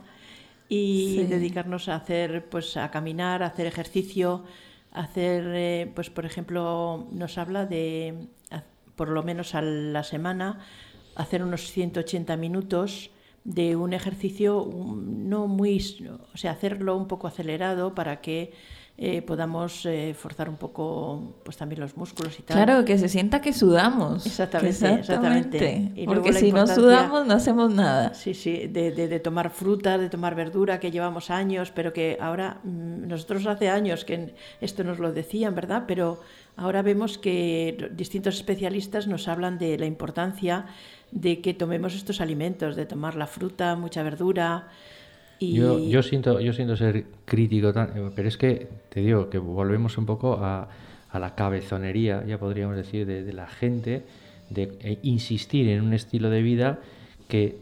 y 0.69 1.25
dedicarnos 1.25 1.89
a 1.89 1.97
hacer, 1.97 2.49
pues, 2.49 2.77
a 2.77 2.91
caminar, 2.91 3.43
a 3.43 3.47
hacer 3.47 3.67
ejercicio, 3.67 4.45
hacer, 4.93 5.45
eh, 5.55 5.93
pues, 5.95 6.11
por 6.11 6.25
ejemplo, 6.25 7.09
nos 7.13 7.39
habla 7.39 7.67
de, 7.67 8.29
por 8.97 9.09
lo 9.09 9.23
menos 9.23 9.55
a 9.55 9.63
la 9.63 10.03
semana, 10.05 10.61
hacer 11.17 11.43
unos 11.43 11.71
180 11.71 12.37
minutos 12.37 13.11
de 13.45 13.77
un 13.77 13.93
ejercicio 13.93 14.67
no 14.73 15.47
muy, 15.47 15.79
o 16.33 16.37
sea, 16.37 16.53
hacerlo 16.53 16.97
un 16.97 17.07
poco 17.07 17.27
acelerado 17.27 17.95
para 17.95 18.21
que 18.21 18.53
eh, 18.97 19.23
podamos 19.23 19.85
eh, 19.87 20.15
forzar 20.17 20.49
un 20.49 20.57
poco 20.57 21.35
pues 21.43 21.57
también 21.57 21.81
los 21.81 21.97
músculos 21.97 22.39
y 22.39 22.43
tal. 22.43 22.63
Claro, 22.63 22.85
que 22.85 22.97
se 22.97 23.09
sienta 23.09 23.41
que 23.41 23.53
sudamos. 23.53 24.25
Exactamente, 24.25 24.95
exactamente. 24.95 25.93
Porque 26.07 26.33
si 26.33 26.53
no 26.53 26.65
sudamos 26.69 27.27
no 27.27 27.35
hacemos 27.35 27.73
nada. 27.73 28.15
Sí, 28.15 28.35
sí, 28.35 28.69
de, 28.69 28.93
de, 28.93 29.19
tomar 29.19 29.51
fruta, 29.51 29.99
de 29.99 30.09
tomar 30.09 30.37
verdura, 30.37 30.79
que 30.79 30.93
llevamos 30.93 31.31
años, 31.31 31.73
pero 31.75 31.93
que 31.93 32.19
ahora, 32.21 32.61
mm, 32.63 33.09
nosotros 33.09 33.45
hace 33.47 33.69
años 33.69 34.05
que 34.05 34.33
esto 34.61 34.85
nos 34.85 35.01
lo 35.01 35.13
decían, 35.13 35.57
¿verdad? 35.57 35.85
Pero 35.89 36.21
ahora 36.57 36.83
vemos 36.83 37.19
que 37.19 37.91
distintos 37.97 38.37
especialistas 38.37 39.09
nos 39.09 39.27
hablan 39.27 39.59
de 39.59 39.77
la 39.77 39.87
importancia 39.87 40.67
de 41.11 41.41
que 41.41 41.53
tomemos 41.53 41.97
estos 41.97 42.21
alimentos, 42.21 42.77
de 42.77 42.87
tomar 42.87 43.17
la 43.17 43.27
fruta, 43.27 43.75
mucha 43.75 44.05
verdura, 44.05 44.69
yo, 45.41 45.79
yo, 45.79 46.03
siento, 46.03 46.41
yo 46.41 46.53
siento 46.53 46.77
ser 46.77 47.05
crítico, 47.25 47.73
pero 48.15 48.29
es 48.29 48.37
que 48.37 48.69
te 48.89 49.01
digo 49.01 49.31
que 49.31 49.39
volvemos 49.39 49.99
un 49.99 50.07
poco 50.07 50.35
a, 50.35 50.69
a 51.15 51.21
la 51.21 51.37
cabezonería, 51.37 52.25
ya 52.27 52.39
podríamos 52.39 52.77
decir, 52.77 53.07
de, 53.07 53.33
la 53.33 53.47
gente, 53.47 54.03
de 54.51 54.73
e 54.81 54.99
insistir 55.05 55.69
en 55.69 55.81
un 55.83 55.95
estilo 55.95 56.29
de 56.29 56.43
vida 56.43 56.81
que 57.29 57.57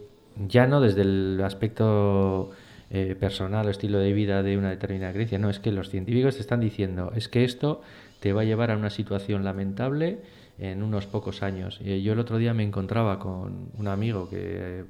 ya 0.49 0.67
no 0.67 0.81
desde 0.81 1.03
el 1.03 1.39
aspecto 1.45 2.51
eh, 2.91 3.15
personal 3.21 3.67
o 3.67 3.71
estilo 3.71 3.99
de 3.99 4.15
vida 4.15 4.43
de 4.43 4.57
una 4.57 4.71
determinada 4.71 5.13
creencia, 5.13 5.39
no, 5.39 5.51
es 5.51 5.59
que 5.59 5.71
los 5.71 5.91
científicos 5.91 6.37
te 6.37 6.41
están 6.41 6.61
diciendo, 6.61 7.13
es 7.15 7.29
que 7.29 7.45
esto 7.45 7.83
te 8.21 8.33
va 8.33 8.41
a 8.41 8.45
llevar 8.45 8.71
a 8.71 8.77
una 8.79 8.89
situación 8.89 9.45
lamentable 9.45 10.21
en 10.59 10.83
unos 10.83 11.07
pocos 11.07 11.43
años. 11.43 11.79
Y 11.85 12.03
yo 12.03 12.15
el 12.15 12.21
otro 12.21 12.39
día 12.39 12.55
me 12.55 12.63
encontraba 12.63 13.19
con 13.19 13.69
un 13.77 13.87
amigo 13.87 14.31
que... 14.31 14.85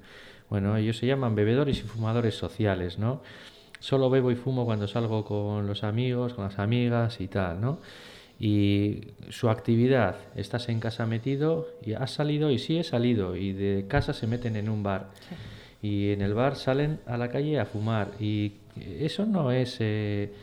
Bueno, 0.53 0.77
ellos 0.77 0.99
se 0.99 1.07
llaman 1.07 1.35
bebedores 1.35 1.79
y 1.79 1.81
fumadores 1.81 2.35
sociales, 2.35 2.99
¿no? 2.99 3.23
Solo 3.81 4.11
bebo 4.11 4.31
y 4.31 4.35
fumo 4.35 4.67
cuando 4.67 4.87
salgo 4.87 5.25
con 5.25 5.67
los 5.67 5.83
amigos, 5.83 6.35
con 6.35 6.45
las 6.45 6.59
amigas 6.59 7.23
y 7.23 7.29
tal, 7.29 7.59
¿no? 7.59 7.79
y 8.39 9.01
su 9.31 9.49
actividad, 9.49 10.17
estás 10.37 10.69
en 10.69 10.79
casa 10.79 11.07
metido 11.07 11.69
y 11.83 11.95
has 11.95 12.11
salido 12.11 12.51
y 12.51 12.59
sí 12.59 12.77
he 12.77 12.85
salido 12.85 13.35
y 13.35 13.55
de 13.55 13.87
casa 13.89 14.13
se 14.13 14.27
meten 14.27 14.57
en 14.57 14.69
un 14.69 14.83
bar. 14.83 15.09
Y 15.81 16.11
en 16.11 16.21
el 16.21 16.35
bar 16.35 16.57
salen 16.57 17.01
a 17.07 17.17
la 17.17 17.31
calle 17.31 17.59
a 17.59 17.65
fumar 17.65 18.11
y 18.21 18.53
eso 18.77 19.25
no 19.25 19.53
es 19.53 19.79
eh, 19.81 20.35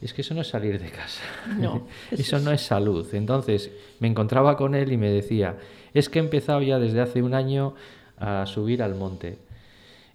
es 0.00 0.14
que 0.14 0.20
eso 0.20 0.32
no 0.34 0.42
es 0.42 0.48
salir 0.48 0.80
de 0.80 0.90
casa. 0.90 1.22
No, 1.58 1.88
eso 2.12 2.38
no 2.38 2.52
es 2.52 2.60
salud. 2.60 3.12
Entonces 3.14 3.72
me 3.98 4.06
encontraba 4.06 4.56
con 4.56 4.76
él 4.76 4.92
y 4.92 4.96
me 4.96 5.10
decía 5.10 5.56
es 5.92 6.08
que 6.08 6.20
he 6.20 6.22
empezado 6.22 6.62
ya 6.62 6.78
desde 6.78 7.00
hace 7.00 7.20
un 7.20 7.34
año 7.34 7.74
a 8.16 8.46
subir 8.46 8.80
al 8.80 8.94
monte 8.94 9.45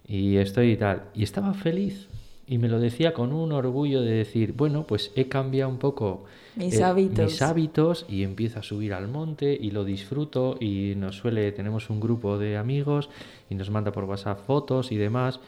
y 0.06 0.36
estoy 0.36 0.72
y 0.72 0.76
tal 0.76 1.04
y 1.14 1.22
estaba 1.22 1.54
feliz 1.54 2.08
y 2.46 2.58
me 2.58 2.68
lo 2.68 2.80
decía 2.80 3.14
con 3.14 3.32
un 3.32 3.52
orgullo 3.52 4.02
de 4.02 4.12
decir 4.12 4.52
bueno 4.52 4.86
pues 4.86 5.12
he 5.14 5.28
cambiado 5.28 5.70
un 5.70 5.78
poco 5.78 6.24
mis 6.54 6.78
eh, 6.78 6.84
hábitos. 6.84 7.24
Mis 7.24 7.42
hábitos 7.42 8.06
y 8.08 8.24
empiezo 8.24 8.58
a 8.58 8.62
subir 8.62 8.92
al 8.92 9.08
monte 9.08 9.56
y 9.58 9.70
lo 9.70 9.84
disfruto 9.84 10.56
y 10.60 10.94
nos 10.96 11.16
suele, 11.16 11.50
tenemos 11.52 11.88
un 11.88 12.00
grupo 12.00 12.38
de 12.38 12.56
amigos 12.56 13.08
y 13.48 13.54
nos 13.54 13.70
manda 13.70 13.92
por 13.92 14.04
WhatsApp 14.04 14.44
fotos 14.46 14.92
y 14.92 14.96
demás. 14.96 15.40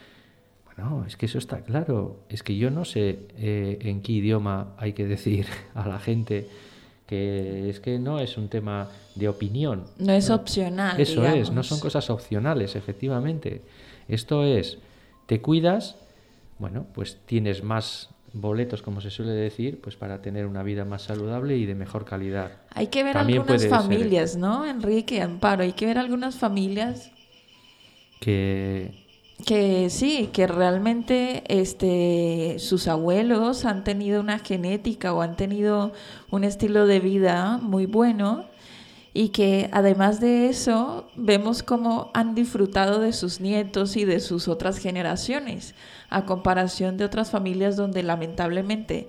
Bueno, 0.65 1.05
es 1.07 1.15
que 1.15 1.27
eso 1.27 1.37
está 1.37 1.61
claro. 1.61 2.17
Es 2.29 2.43
que 2.43 2.57
yo 2.57 2.71
no 2.71 2.85
sé 2.85 3.19
eh, 3.37 3.77
en 3.81 4.01
qué 4.01 4.13
idioma 4.13 4.73
hay 4.77 4.93
que 4.93 5.05
decir 5.05 5.45
a 5.75 5.87
la 5.87 5.99
gente 5.99 6.47
que 7.05 7.69
es 7.69 7.79
que 7.79 7.99
no 7.99 8.19
es 8.19 8.35
un 8.35 8.49
tema 8.49 8.89
de 9.13 9.29
opinión. 9.29 9.83
No 9.99 10.11
es 10.11 10.31
opcional. 10.31 10.99
Eso 10.99 11.23
es, 11.23 11.51
no 11.51 11.61
son 11.61 11.79
cosas 11.79 12.09
opcionales, 12.09 12.75
efectivamente. 12.75 13.61
Esto 14.07 14.43
es, 14.43 14.77
te 15.25 15.41
cuidas, 15.41 15.95
bueno, 16.59 16.85
pues 16.93 17.17
tienes 17.25 17.63
más 17.63 18.09
boletos, 18.33 18.81
como 18.81 19.01
se 19.01 19.09
suele 19.09 19.31
decir, 19.31 19.79
pues 19.81 19.95
para 19.95 20.21
tener 20.21 20.45
una 20.45 20.61
vida 20.63 20.85
más 20.85 21.03
saludable 21.03 21.57
y 21.57 21.65
de 21.65 21.75
mejor 21.75 22.05
calidad. 22.05 22.51
Hay 22.71 22.87
que 22.87 23.03
ver 23.03 23.17
algunas 23.17 23.67
familias, 23.67 24.35
¿no, 24.35 24.65
Enrique 24.65 25.21
Amparo? 25.21 25.63
Hay 25.63 25.73
que 25.73 25.85
ver 25.85 25.97
algunas 25.97 26.35
familias 26.35 27.11
que 28.19 29.05
que 29.45 29.89
sí, 29.89 30.29
que 30.31 30.47
realmente 30.47 31.43
este, 31.47 32.55
sus 32.59 32.87
abuelos 32.87 33.65
han 33.65 33.83
tenido 33.83 34.21
una 34.21 34.39
genética 34.39 35.13
o 35.13 35.21
han 35.21 35.35
tenido 35.35 35.91
un 36.31 36.45
estilo 36.45 36.85
de 36.85 37.01
vida 37.01 37.59
muy 37.61 37.85
bueno 37.85 38.45
y 39.17 39.29
que 39.29 39.69
además 39.71 40.19
de 40.19 40.49
eso 40.49 41.07
vemos 41.15 41.63
cómo 41.63 42.11
han 42.13 42.35
disfrutado 42.35 42.99
de 42.99 43.13
sus 43.13 43.39
nietos 43.39 43.95
y 43.95 44.03
de 44.03 44.19
sus 44.19 44.49
otras 44.49 44.77
generaciones, 44.77 45.73
a 46.09 46.25
comparación 46.25 46.97
de 46.97 47.05
otras 47.05 47.31
familias 47.31 47.77
donde 47.77 48.03
lamentablemente 48.03 49.07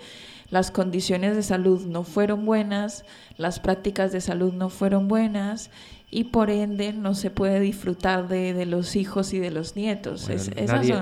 las 0.49 0.71
condiciones 0.71 1.35
de 1.35 1.43
salud 1.43 1.87
no 1.87 2.05
fueron 2.05 2.47
buenas, 2.47 3.05
las 3.37 3.59
prácticas 3.59 4.13
de 4.13 4.21
salud 4.21 4.53
no 4.53 4.71
fueron 4.71 5.09
buenas 5.09 5.73
y 6.09 6.23
por 6.23 6.51
ende 6.51 6.93
no 6.93 7.17
se 7.17 7.33
puede 7.33 7.59
disfrutar 7.59 8.29
de, 8.29 8.65
los 8.65 8.95
hijos 8.95 9.33
y 9.33 9.41
de 9.41 9.51
los 9.51 9.75
nietos. 9.75 10.29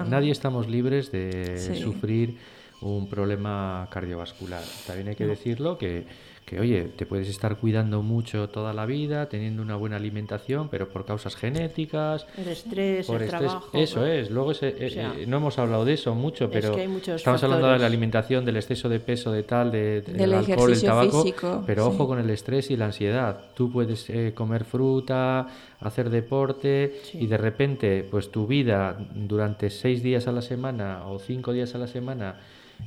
nadie, 0.08 0.30
estamos 0.30 0.66
libres 0.66 1.12
de 1.12 1.78
sufrir 1.78 2.38
un 2.80 3.06
problema 3.06 3.86
cardiovascular. 3.90 4.62
También 4.86 5.08
hay 5.08 5.14
que 5.14 5.26
decirlo 5.26 5.76
que 5.76 6.06
que 6.44 6.60
oye, 6.60 6.84
te 6.84 7.06
puedes 7.06 7.28
estar 7.28 7.56
cuidando 7.56 8.02
mucho 8.02 8.50
toda 8.50 8.74
la 8.74 8.84
vida, 8.84 9.28
teniendo 9.28 9.62
una 9.62 9.76
buena 9.76 9.96
alimentación, 9.96 10.68
pero 10.68 10.90
por 10.90 11.06
causas 11.06 11.36
genéticas. 11.36 12.26
El 12.36 12.48
estrés, 12.48 13.08
el 13.08 13.28
trabajo. 13.28 13.70
Eso 13.72 14.04
es. 14.04 14.30
Luego 14.30 14.52
eh, 14.52 14.56
eh, 14.60 15.24
no 15.26 15.38
hemos 15.38 15.58
hablado 15.58 15.86
de 15.86 15.94
eso 15.94 16.14
mucho, 16.14 16.50
pero 16.50 16.76
estamos 16.76 17.42
hablando 17.42 17.68
de 17.68 17.78
la 17.78 17.86
alimentación, 17.86 18.44
del 18.44 18.56
exceso 18.56 18.90
de 18.90 19.00
peso, 19.00 19.32
de 19.32 19.42
tal, 19.42 19.72
de, 19.72 20.02
del 20.02 20.34
alcohol, 20.34 20.72
el 20.72 20.82
tabaco. 20.82 21.24
pero 21.66 21.86
ojo 21.86 22.06
con 22.06 22.18
el 22.18 22.28
estrés 22.28 22.70
y 22.70 22.76
la 22.76 22.86
ansiedad. 22.86 23.40
Tú 23.54 23.72
puedes 23.72 24.10
eh, 24.10 24.32
comer 24.34 24.64
fruta, 24.64 25.48
hacer 25.80 26.10
deporte 26.10 27.00
y 27.14 27.26
de 27.26 27.38
repente, 27.38 28.06
pues 28.10 28.30
tu 28.30 28.46
vida 28.46 28.98
durante 29.14 29.70
seis 29.70 30.02
días 30.02 30.28
a 30.28 30.32
la 30.32 30.42
semana 30.42 31.06
o 31.06 31.18
cinco 31.18 31.54
días 31.54 31.74
a 31.74 31.78
la 31.78 31.86
semana 31.86 32.40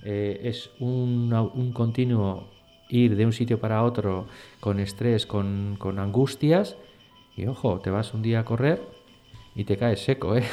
es 0.04 0.70
un, 0.80 1.34
un 1.34 1.72
continuo 1.72 2.57
ir 2.90 3.16
de 3.16 3.26
un 3.26 3.34
sitio 3.34 3.60
para 3.60 3.84
otro 3.84 4.28
con 4.60 4.80
estrés, 4.80 5.26
con, 5.26 5.76
con 5.78 6.00
angustias, 6.00 6.76
y 7.36 7.46
ojo, 7.46 7.80
te 7.80 7.90
vas 7.90 8.14
un 8.14 8.22
día 8.22 8.40
a 8.40 8.46
correr 8.46 8.82
y 9.56 9.64
te 9.64 9.78
caes 9.78 10.02
seco, 10.02 10.36
¿eh? 10.36 10.44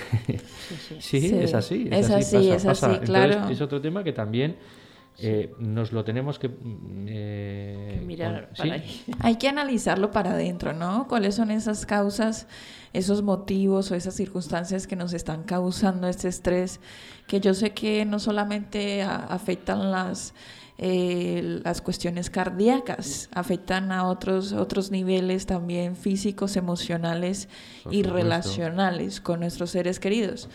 Sí, 0.99 1.27
es 1.35 1.55
así. 1.55 1.89
Es, 1.91 2.11
así, 2.11 2.51
es 2.51 2.65
así, 2.65 2.99
claro. 3.05 3.49
es 3.49 3.61
otro 3.61 3.81
tema 3.81 4.03
que 4.03 4.13
también 4.13 4.57
eh, 5.19 5.55
nos 5.59 5.93
lo 5.93 6.05
tenemos 6.05 6.39
que 6.39 6.49
mm, 6.49 7.07
eh, 7.09 8.03
mirar. 8.05 8.51
Hay 9.21 9.37
que 9.37 9.49
analizarlo 9.49 10.11
para 10.11 10.33
adentro, 10.33 10.73
¿no? 10.73 11.07
¿Cuáles 11.07 11.37
son 11.37 11.51
esas 11.51 11.87
causas, 11.87 12.49
esos 12.93 13.23
motivos 13.23 13.91
o 13.91 13.95
esas 13.95 14.15
circunstancias 14.15 14.87
que 14.87 14.97
nos 14.97 15.13
están 15.13 15.45
causando 15.45 16.09
este 16.09 16.29
estrés? 16.29 16.81
Que 17.29 17.41
yo 17.41 17.55
sé 17.55 17.71
que 17.71 18.05
no 18.05 18.19
solamente 18.19 19.03
afectan 19.03 19.93
las 19.93 20.35
eh, 20.77 21.61
las 21.63 21.81
cuestiones 21.81 22.31
cardíacas, 22.31 23.29
afectan 23.33 23.93
a 23.93 24.09
otros, 24.09 24.53
otros 24.53 24.91
niveles 24.91 25.47
también 25.47 25.95
físicos, 25.95 26.57
emocionales 26.57 27.49
y 27.91 28.03
relacionales 28.03 29.21
con 29.21 29.41
nuestros 29.41 29.71
seres 29.71 30.01
queridos. 30.01 30.49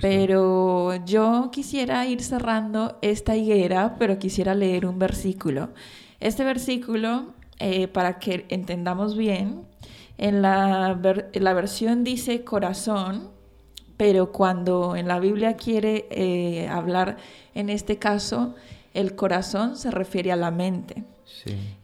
Pero 0.00 0.94
yo 1.04 1.50
quisiera 1.52 2.06
ir 2.06 2.22
cerrando 2.22 2.98
esta 3.02 3.36
higuera, 3.36 3.96
pero 3.98 4.18
quisiera 4.18 4.54
leer 4.54 4.86
un 4.86 4.98
versículo. 4.98 5.70
Este 6.20 6.42
versículo, 6.42 7.34
eh, 7.58 7.86
para 7.86 8.18
que 8.18 8.46
entendamos 8.48 9.14
bien, 9.14 9.66
en 10.16 10.40
la, 10.40 10.98
la 11.32 11.52
versión 11.52 12.02
dice 12.02 12.44
corazón, 12.44 13.28
pero 13.98 14.32
cuando 14.32 14.96
en 14.96 15.06
la 15.06 15.18
Biblia 15.18 15.56
quiere 15.56 16.06
eh, 16.10 16.66
hablar 16.68 17.18
en 17.54 17.68
este 17.68 17.98
caso, 17.98 18.54
el 18.94 19.14
corazón 19.14 19.76
se 19.76 19.90
refiere 19.90 20.32
a 20.32 20.36
la 20.36 20.50
mente. 20.50 21.04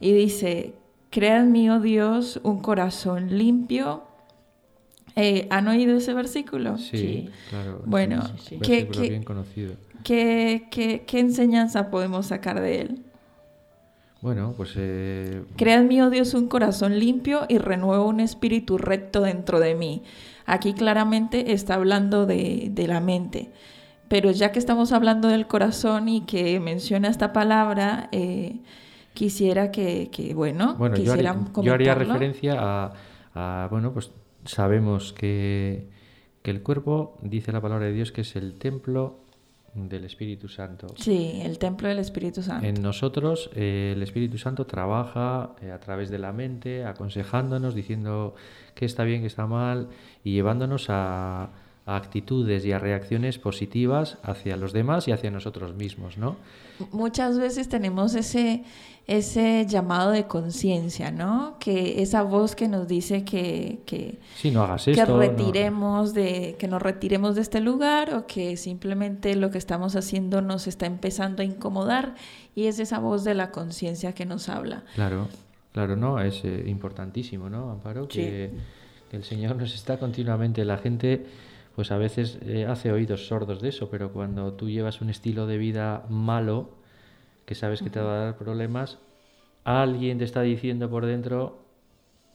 Y 0.00 0.12
dice, 0.12 0.74
crea 1.10 1.38
en 1.38 1.52
mí, 1.52 1.70
oh 1.70 1.80
Dios, 1.80 2.40
un 2.42 2.60
corazón 2.60 3.38
limpio. 3.38 4.02
Eh, 5.14 5.46
¿Han 5.50 5.68
oído 5.68 5.96
ese 5.96 6.12
versículo? 6.12 6.76
Sí, 6.76 7.30
claro. 7.48 7.82
Bueno, 7.86 8.22
¿qué, 8.62 8.84
bien 8.84 9.22
conocido. 9.22 9.74
¿qué, 10.04 10.66
qué, 10.70 11.18
enseñanza 11.18 11.90
podemos 11.90 12.26
sacar 12.26 12.60
de 12.60 12.82
él? 12.82 13.02
Bueno, 14.20 14.54
pues... 14.56 14.72
Eh... 14.76 15.42
Crea 15.56 15.76
en 15.76 15.88
mí, 15.88 16.00
oh 16.02 16.10
Dios, 16.10 16.34
un 16.34 16.48
corazón 16.48 16.98
limpio 16.98 17.46
y 17.48 17.58
renueva 17.58 18.04
un 18.04 18.20
espíritu 18.20 18.76
recto 18.76 19.22
dentro 19.22 19.60
de 19.60 19.74
mí. 19.74 20.02
Aquí 20.44 20.74
claramente 20.74 21.52
está 21.52 21.74
hablando 21.74 22.26
de, 22.26 22.68
de 22.70 22.86
la 22.86 23.00
mente. 23.00 23.52
Pero 24.08 24.30
ya 24.30 24.52
que 24.52 24.58
estamos 24.58 24.92
hablando 24.92 25.28
del 25.28 25.46
corazón 25.46 26.08
y 26.08 26.22
que 26.22 26.60
menciona 26.60 27.08
esta 27.08 27.32
palabra, 27.32 28.08
eh, 28.12 28.60
quisiera 29.14 29.70
que, 29.70 30.32
bueno, 30.34 30.76
bueno 30.76 30.96
yo 30.96 31.12
haría, 31.12 31.36
yo 31.62 31.74
haría, 31.74 31.94
referencia 31.94 32.92
a, 33.34 33.68
bueno, 33.70 33.92
pues 33.92 34.12
sabemos 34.44 35.12
que, 35.12 35.88
que 36.42 36.50
el 36.50 36.62
cuerpo, 36.62 37.18
dice 37.22 37.50
la 37.52 37.60
palabra 37.60 37.86
de 37.86 37.92
Dios, 37.92 38.12
que 38.12 38.20
es 38.20 38.36
el 38.36 38.58
templo 38.58 39.26
del 39.76 40.04
Espíritu 40.04 40.48
Santo. 40.48 40.86
Sí, 40.96 41.40
el 41.42 41.58
templo 41.58 41.88
del 41.88 41.98
Espíritu 41.98 42.42
Santo. 42.42 42.66
En 42.66 42.80
nosotros 42.80 43.50
eh, 43.54 43.92
el 43.94 44.02
Espíritu 44.02 44.38
Santo 44.38 44.66
trabaja 44.66 45.50
eh, 45.60 45.70
a 45.70 45.78
través 45.78 46.10
de 46.10 46.18
la 46.18 46.32
mente, 46.32 46.84
aconsejándonos, 46.84 47.74
diciendo 47.74 48.34
que 48.74 48.86
está 48.86 49.04
bien, 49.04 49.20
que 49.20 49.26
está 49.26 49.46
mal 49.46 49.88
y 50.24 50.32
llevándonos 50.32 50.86
a, 50.88 51.50
a 51.86 51.94
actitudes 51.94 52.64
y 52.64 52.72
a 52.72 52.80
reacciones 52.80 53.38
positivas 53.38 54.18
hacia 54.24 54.56
los 54.56 54.72
demás 54.72 55.06
y 55.06 55.12
hacia 55.12 55.30
nosotros 55.30 55.74
mismos, 55.74 56.18
¿no? 56.18 56.36
Muchas 56.90 57.38
veces 57.38 57.68
tenemos 57.68 58.16
ese, 58.16 58.64
ese 59.06 59.64
llamado 59.68 60.10
de 60.10 60.26
conciencia, 60.26 61.12
¿no? 61.12 61.56
Que 61.60 62.02
esa 62.02 62.22
voz 62.22 62.56
que 62.56 62.66
nos 62.66 62.88
dice 62.88 63.24
que, 63.24 63.78
que, 63.86 64.18
no 64.50 64.64
hagas 64.64 64.84
que 64.84 65.04
retiremos 65.04 66.12
de, 66.12 66.56
que 66.58 66.66
nos 66.66 66.82
retiremos 66.82 67.36
de 67.36 67.42
este 67.42 67.60
lugar 67.60 68.12
o 68.14 68.26
que 68.26 68.56
simplemente 68.56 69.36
lo 69.36 69.52
que 69.52 69.58
estamos 69.58 69.94
haciendo 69.94 70.42
nos 70.42 70.66
está 70.66 70.86
empezando 70.86 71.42
a 71.42 71.44
incomodar 71.44 72.16
y 72.56 72.66
es 72.66 72.80
esa 72.80 72.98
voz 72.98 73.22
de 73.22 73.34
la 73.34 73.52
conciencia 73.52 74.12
que 74.12 74.26
nos 74.26 74.48
habla. 74.48 74.82
Claro, 74.96 75.28
claro, 75.72 75.94
no, 75.94 76.20
es 76.20 76.44
eh, 76.44 76.64
importantísimo, 76.66 77.48
¿no, 77.48 77.70
Amparo? 77.70 78.08
Que, 78.08 78.50
que 79.08 79.16
el 79.16 79.22
Señor 79.22 79.54
nos 79.54 79.72
está 79.72 80.00
continuamente, 80.00 80.64
la 80.64 80.78
gente 80.78 81.26
pues 81.76 81.90
a 81.90 81.98
veces 81.98 82.38
eh, 82.40 82.64
hace 82.66 82.90
oídos 82.90 83.26
sordos 83.26 83.60
de 83.60 83.68
eso, 83.68 83.90
pero 83.90 84.10
cuando 84.10 84.54
tú 84.54 84.70
llevas 84.70 85.02
un 85.02 85.10
estilo 85.10 85.46
de 85.46 85.58
vida 85.58 86.06
malo, 86.08 86.70
que 87.44 87.54
sabes 87.54 87.82
que 87.82 87.90
te 87.90 88.00
va 88.00 88.14
a 88.14 88.24
dar 88.24 88.38
problemas, 88.38 88.98
alguien 89.62 90.16
te 90.16 90.24
está 90.24 90.40
diciendo 90.40 90.88
por 90.88 91.04
dentro, 91.04 91.58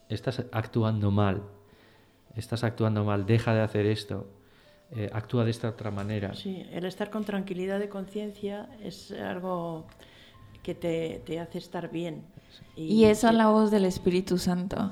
estás 0.10 0.46
actuando 0.52 1.10
mal, 1.10 1.42
estás 2.36 2.64
actuando 2.64 3.04
mal, 3.04 3.26
deja 3.26 3.56
de 3.56 3.62
hacer 3.62 3.88
esto, 3.88 4.28
eh, 4.92 5.10
actúa 5.12 5.44
de 5.44 5.50
esta 5.50 5.70
otra 5.70 5.90
manera. 5.90 6.36
Sí, 6.36 6.64
el 6.72 6.86
estar 6.86 7.10
con 7.10 7.26
tranquilidad 7.26 7.80
de 7.80 7.90
conciencia 7.90 8.70
es 8.84 9.12
algo 9.12 9.88
que 10.64 10.76
te, 10.76 11.22
te 11.26 11.40
hace 11.40 11.58
estar 11.58 11.92
bien. 11.92 12.24
Y, 12.76 13.06
esa 13.06 13.30
es 13.30 13.36
la 13.36 13.50
voz 13.50 13.70
del 13.72 13.86
Espíritu 13.86 14.38
Santo, 14.38 14.92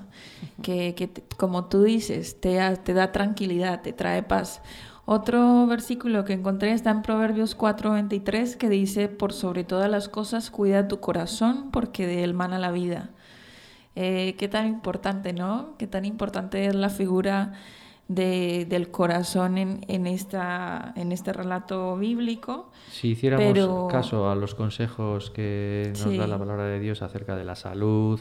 que, 0.62 0.96
que 0.96 1.10
como 1.38 1.66
tú 1.66 1.84
dices, 1.84 2.40
te, 2.40 2.60
te 2.78 2.94
da 2.94 3.12
tranquilidad, 3.12 3.82
te 3.82 3.94
trae 3.94 4.24
paz. 4.24 4.62
Otro 5.06 5.66
versículo 5.66 6.24
que 6.24 6.34
encontré 6.34 6.72
está 6.72 6.92
en 6.92 7.02
Proverbios 7.02 7.58
4:23 7.58 8.58
que 8.58 8.70
dice, 8.70 9.08
por 9.08 9.34
sobre 9.34 9.64
todas 9.64 9.90
las 9.90 10.08
cosas 10.08 10.52
cuida 10.52 10.88
tu 10.88 11.00
corazón 11.00 11.72
porque 11.72 12.06
de 12.06 12.24
él 12.24 12.34
mana 12.34 12.60
la 12.60 12.72
vida. 12.72 13.10
Eh, 13.96 14.36
qué 14.38 14.48
tan 14.48 14.68
importante, 14.68 15.34
¿no? 15.34 15.76
Qué 15.78 15.88
tan 15.88 16.06
importante 16.06 16.68
es 16.68 16.76
la 16.76 16.90
figura 16.90 17.54
de, 18.10 18.66
del 18.68 18.90
corazón 18.90 19.58
en, 19.58 19.86
en, 19.88 20.08
esta, 20.08 20.94
en 20.98 21.14
este 21.14 21.32
relato 21.32 21.96
bíblico. 21.96 22.72
Si 22.90 23.10
hiciéramos 23.10 23.90
caso 23.90 24.30
a 24.30 24.36
los 24.36 24.56
consejos 24.56 25.30
que 25.30 25.94
nos 25.94 26.18
da 26.18 26.28
la 26.28 26.38
palabra 26.38 26.66
de 26.66 26.80
Dios 26.80 27.02
acerca 27.04 27.38
de 27.38 27.46
la 27.46 27.56
salud, 27.56 28.20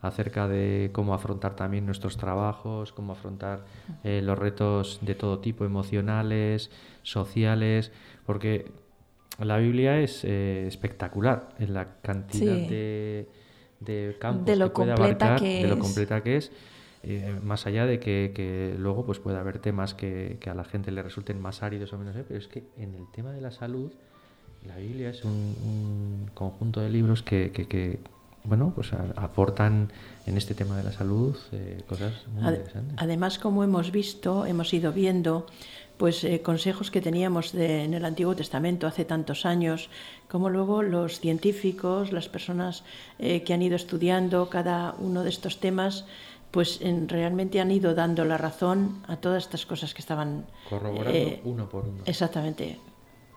acerca 0.00 0.48
de 0.48 0.90
cómo 0.92 1.12
afrontar 1.14 1.54
también 1.54 1.84
nuestros 1.84 2.16
trabajos, 2.16 2.92
cómo 2.92 3.12
afrontar 3.12 3.66
eh, 4.04 4.22
los 4.24 4.38
retos 4.38 5.00
de 5.02 5.14
todo 5.14 5.38
tipo, 5.38 5.66
emocionales, 5.66 6.70
sociales, 7.02 7.92
porque 8.24 8.72
la 9.38 9.58
Biblia 9.58 10.00
es 10.00 10.24
eh, 10.24 10.66
espectacular 10.66 11.50
en 11.58 11.74
la 11.74 12.00
cantidad 12.00 12.54
de, 12.54 13.28
de, 13.80 14.16
campos 14.18 14.46
de 14.46 14.56
lo 14.56 14.68
que 14.68 14.74
puede 14.74 14.92
abarcar, 14.92 15.38
que 15.40 15.62
de 15.62 15.68
lo 15.68 15.78
completa 15.78 16.22
que 16.22 16.36
es. 16.38 16.52
Eh, 17.08 17.38
más 17.40 17.66
allá 17.66 17.86
de 17.86 18.00
que, 18.00 18.74
luego 18.78 19.06
pues 19.06 19.20
pueda 19.20 19.38
haber 19.38 19.60
temas 19.60 19.94
que, 19.94 20.38
a 20.44 20.54
la 20.54 20.64
gente 20.64 20.90
le 20.90 21.02
resulten 21.02 21.40
más 21.40 21.62
áridos 21.62 21.92
o 21.92 21.98
menos, 21.98 22.16
pero 22.26 22.38
es 22.38 22.48
que 22.48 22.64
en 22.76 22.94
el 22.94 23.06
tema 23.12 23.30
de 23.30 23.40
la 23.40 23.52
salud, 23.52 23.92
la 24.66 24.76
Biblia 24.76 25.10
es 25.10 25.24
un, 25.24 26.28
conjunto 26.34 26.80
de 26.80 26.90
libros 26.90 27.22
que, 27.22 27.52
que, 27.52 28.00
bueno, 28.42 28.72
pues 28.74 28.92
aportan 28.92 29.92
en 30.26 30.36
este 30.36 30.54
tema 30.54 30.76
de 30.76 30.82
la 30.82 30.92
salud 30.92 31.36
eh, 31.52 31.82
cosas 31.86 32.12
muy 32.32 32.44
interesantes. 32.44 32.94
Además, 32.98 33.38
como 33.38 33.62
hemos 33.62 33.92
visto, 33.92 34.44
hemos 34.44 34.72
ido 34.74 34.92
viendo, 34.92 35.46
pues 35.96 36.24
eh, 36.24 36.42
consejos 36.42 36.90
que 36.90 37.00
teníamos 37.00 37.54
en 37.54 37.94
el 37.94 38.04
Antiguo 38.04 38.34
Testamento 38.34 38.86
hace 38.86 39.04
tantos 39.04 39.46
años, 39.46 39.88
como 40.28 40.50
luego 40.50 40.82
los 40.82 41.20
científicos, 41.20 42.12
las 42.12 42.28
personas 42.28 42.84
eh, 43.18 43.42
que 43.42 43.54
han 43.54 43.62
ido 43.62 43.76
estudiando 43.76 44.48
cada 44.48 44.94
uno 44.98 45.22
de 45.22 45.30
estos 45.30 45.60
temas, 45.60 46.04
pues 46.50 46.80
realmente 47.06 47.60
han 47.60 47.70
ido 47.70 47.94
dando 47.94 48.24
la 48.24 48.38
razón 48.38 49.02
a 49.08 49.16
todas 49.16 49.44
estas 49.44 49.66
cosas 49.66 49.92
que 49.92 50.00
estaban 50.00 50.46
corroborando 50.68 51.38
uno 51.44 51.68
por 51.68 51.84
uno. 51.84 52.02
Exactamente 52.06 52.78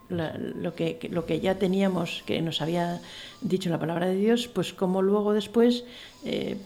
lo, 0.10 0.76
que, 0.76 1.00
lo 1.12 1.26
que 1.26 1.40
ya 1.40 1.56
teníamos, 1.56 2.24
que 2.26 2.42
nos 2.42 2.62
había 2.62 3.00
dicho 3.42 3.70
la 3.70 3.80
palabra 3.80 4.08
de 4.08 4.16
Dios, 4.16 4.48
pues 4.48 4.74
como 4.74 5.02
luego 5.02 5.34
después 5.34 5.84
eh, 6.26 6.58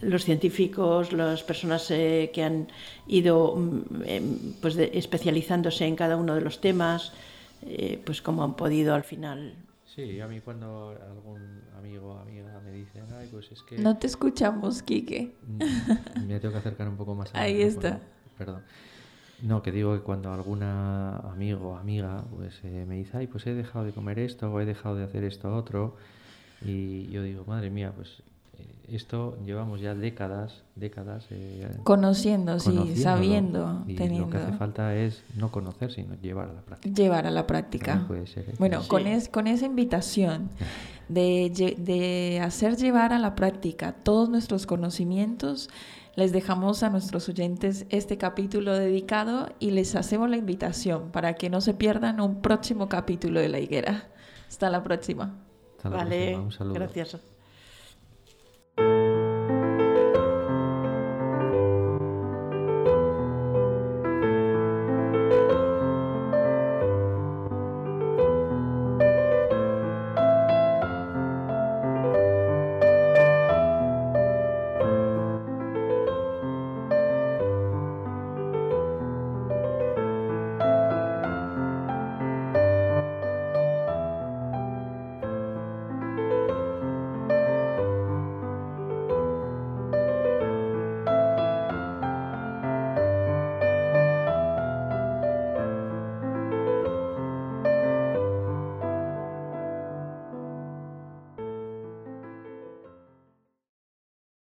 los 0.00 0.24
científicos, 0.24 1.12
las 1.12 1.42
personas 1.42 1.90
eh, 1.90 2.30
que 2.32 2.42
han 2.42 2.68
ido 3.06 3.54
mm, 3.56 3.82
em, 4.04 4.38
pues 4.60 4.76
especializándose 4.76 5.86
en 5.86 5.96
cada 5.96 6.16
uno 6.16 6.34
de 6.34 6.40
los 6.40 6.60
temas, 6.60 7.12
eh, 7.62 8.00
pues 8.04 8.20
como 8.20 8.42
han 8.42 8.54
podido 8.54 8.94
al 8.94 9.04
final. 9.04 9.54
Sí, 9.94 10.20
a 10.20 10.28
mí 10.28 10.40
cuando 10.40 10.96
algún 11.10 11.62
amigo 11.76 12.14
o 12.14 12.18
amiga 12.18 12.60
me 12.64 12.70
dice, 12.70 13.02
ay, 13.18 13.28
pues 13.32 13.50
es 13.50 13.62
que... 13.62 13.76
No 13.76 13.98
te 13.98 14.06
escuchamos, 14.06 14.82
Quique. 14.82 15.34
Mm, 15.46 16.28
me 16.28 16.38
tengo 16.38 16.52
que 16.52 16.58
acercar 16.58 16.88
un 16.88 16.96
poco 16.96 17.16
más. 17.16 17.34
Ahí 17.34 17.60
está. 17.60 18.00
Perdón. 18.38 18.62
No, 19.42 19.62
que 19.62 19.72
digo 19.72 19.94
que 19.94 20.02
cuando 20.02 20.32
alguna 20.32 21.16
amigo 21.16 21.70
o 21.70 21.76
amiga 21.76 22.24
pues 22.36 22.60
eh, 22.62 22.84
me 22.86 22.96
dice, 22.96 23.16
ay, 23.16 23.26
pues 23.26 23.46
he 23.46 23.54
dejado 23.54 23.84
de 23.84 23.92
comer 23.92 24.18
esto 24.18 24.52
o 24.52 24.60
he 24.60 24.64
dejado 24.64 24.96
de 24.96 25.04
hacer 25.04 25.24
esto 25.24 25.54
otro, 25.56 25.96
y 26.62 27.08
yo 27.10 27.22
digo, 27.22 27.44
madre 27.46 27.70
mía, 27.70 27.92
pues 27.94 28.22
esto 28.88 29.38
llevamos 29.44 29.80
ya 29.80 29.94
décadas, 29.94 30.62
décadas 30.74 31.26
eh, 31.30 31.70
conociendo, 31.84 32.58
sí, 32.58 32.96
sabiendo, 32.96 33.84
y 33.86 33.96
Lo 33.96 34.28
que 34.28 34.38
hace 34.38 34.52
falta 34.54 34.94
es 34.96 35.22
no 35.36 35.50
conocer, 35.52 35.92
sino 35.92 36.14
llevar 36.16 36.48
a 36.48 36.52
la 36.54 36.62
práctica. 36.62 36.94
Llevar 36.94 37.26
a 37.26 37.30
la 37.30 37.46
práctica. 37.46 38.04
puede 38.08 38.26
ser, 38.26 38.46
bueno, 38.58 38.82
con, 38.88 39.06
es, 39.06 39.28
con 39.28 39.46
esa 39.46 39.66
invitación 39.66 40.50
de, 41.08 41.76
de 41.78 42.40
hacer 42.40 42.76
llevar 42.76 43.12
a 43.12 43.18
la 43.18 43.34
práctica 43.36 43.92
todos 43.92 44.28
nuestros 44.28 44.66
conocimientos, 44.66 45.70
les 46.16 46.32
dejamos 46.32 46.82
a 46.82 46.90
nuestros 46.90 47.28
oyentes 47.28 47.86
este 47.90 48.18
capítulo 48.18 48.74
dedicado 48.74 49.48
y 49.60 49.70
les 49.70 49.94
hacemos 49.94 50.28
la 50.28 50.36
invitación 50.36 51.10
para 51.12 51.34
que 51.34 51.48
no 51.48 51.60
se 51.60 51.74
pierdan 51.74 52.20
un 52.20 52.42
próximo 52.42 52.88
capítulo 52.88 53.40
de 53.40 53.48
La 53.48 53.60
Higuera. 53.60 54.08
Hasta 54.48 54.68
la 54.68 54.82
próxima. 54.82 55.36
Hasta 55.76 55.90
la 55.90 55.96
vale, 55.96 56.16
próxima. 56.16 56.42
Un 56.42 56.52
saludo. 56.52 56.74
gracias. 56.74 57.16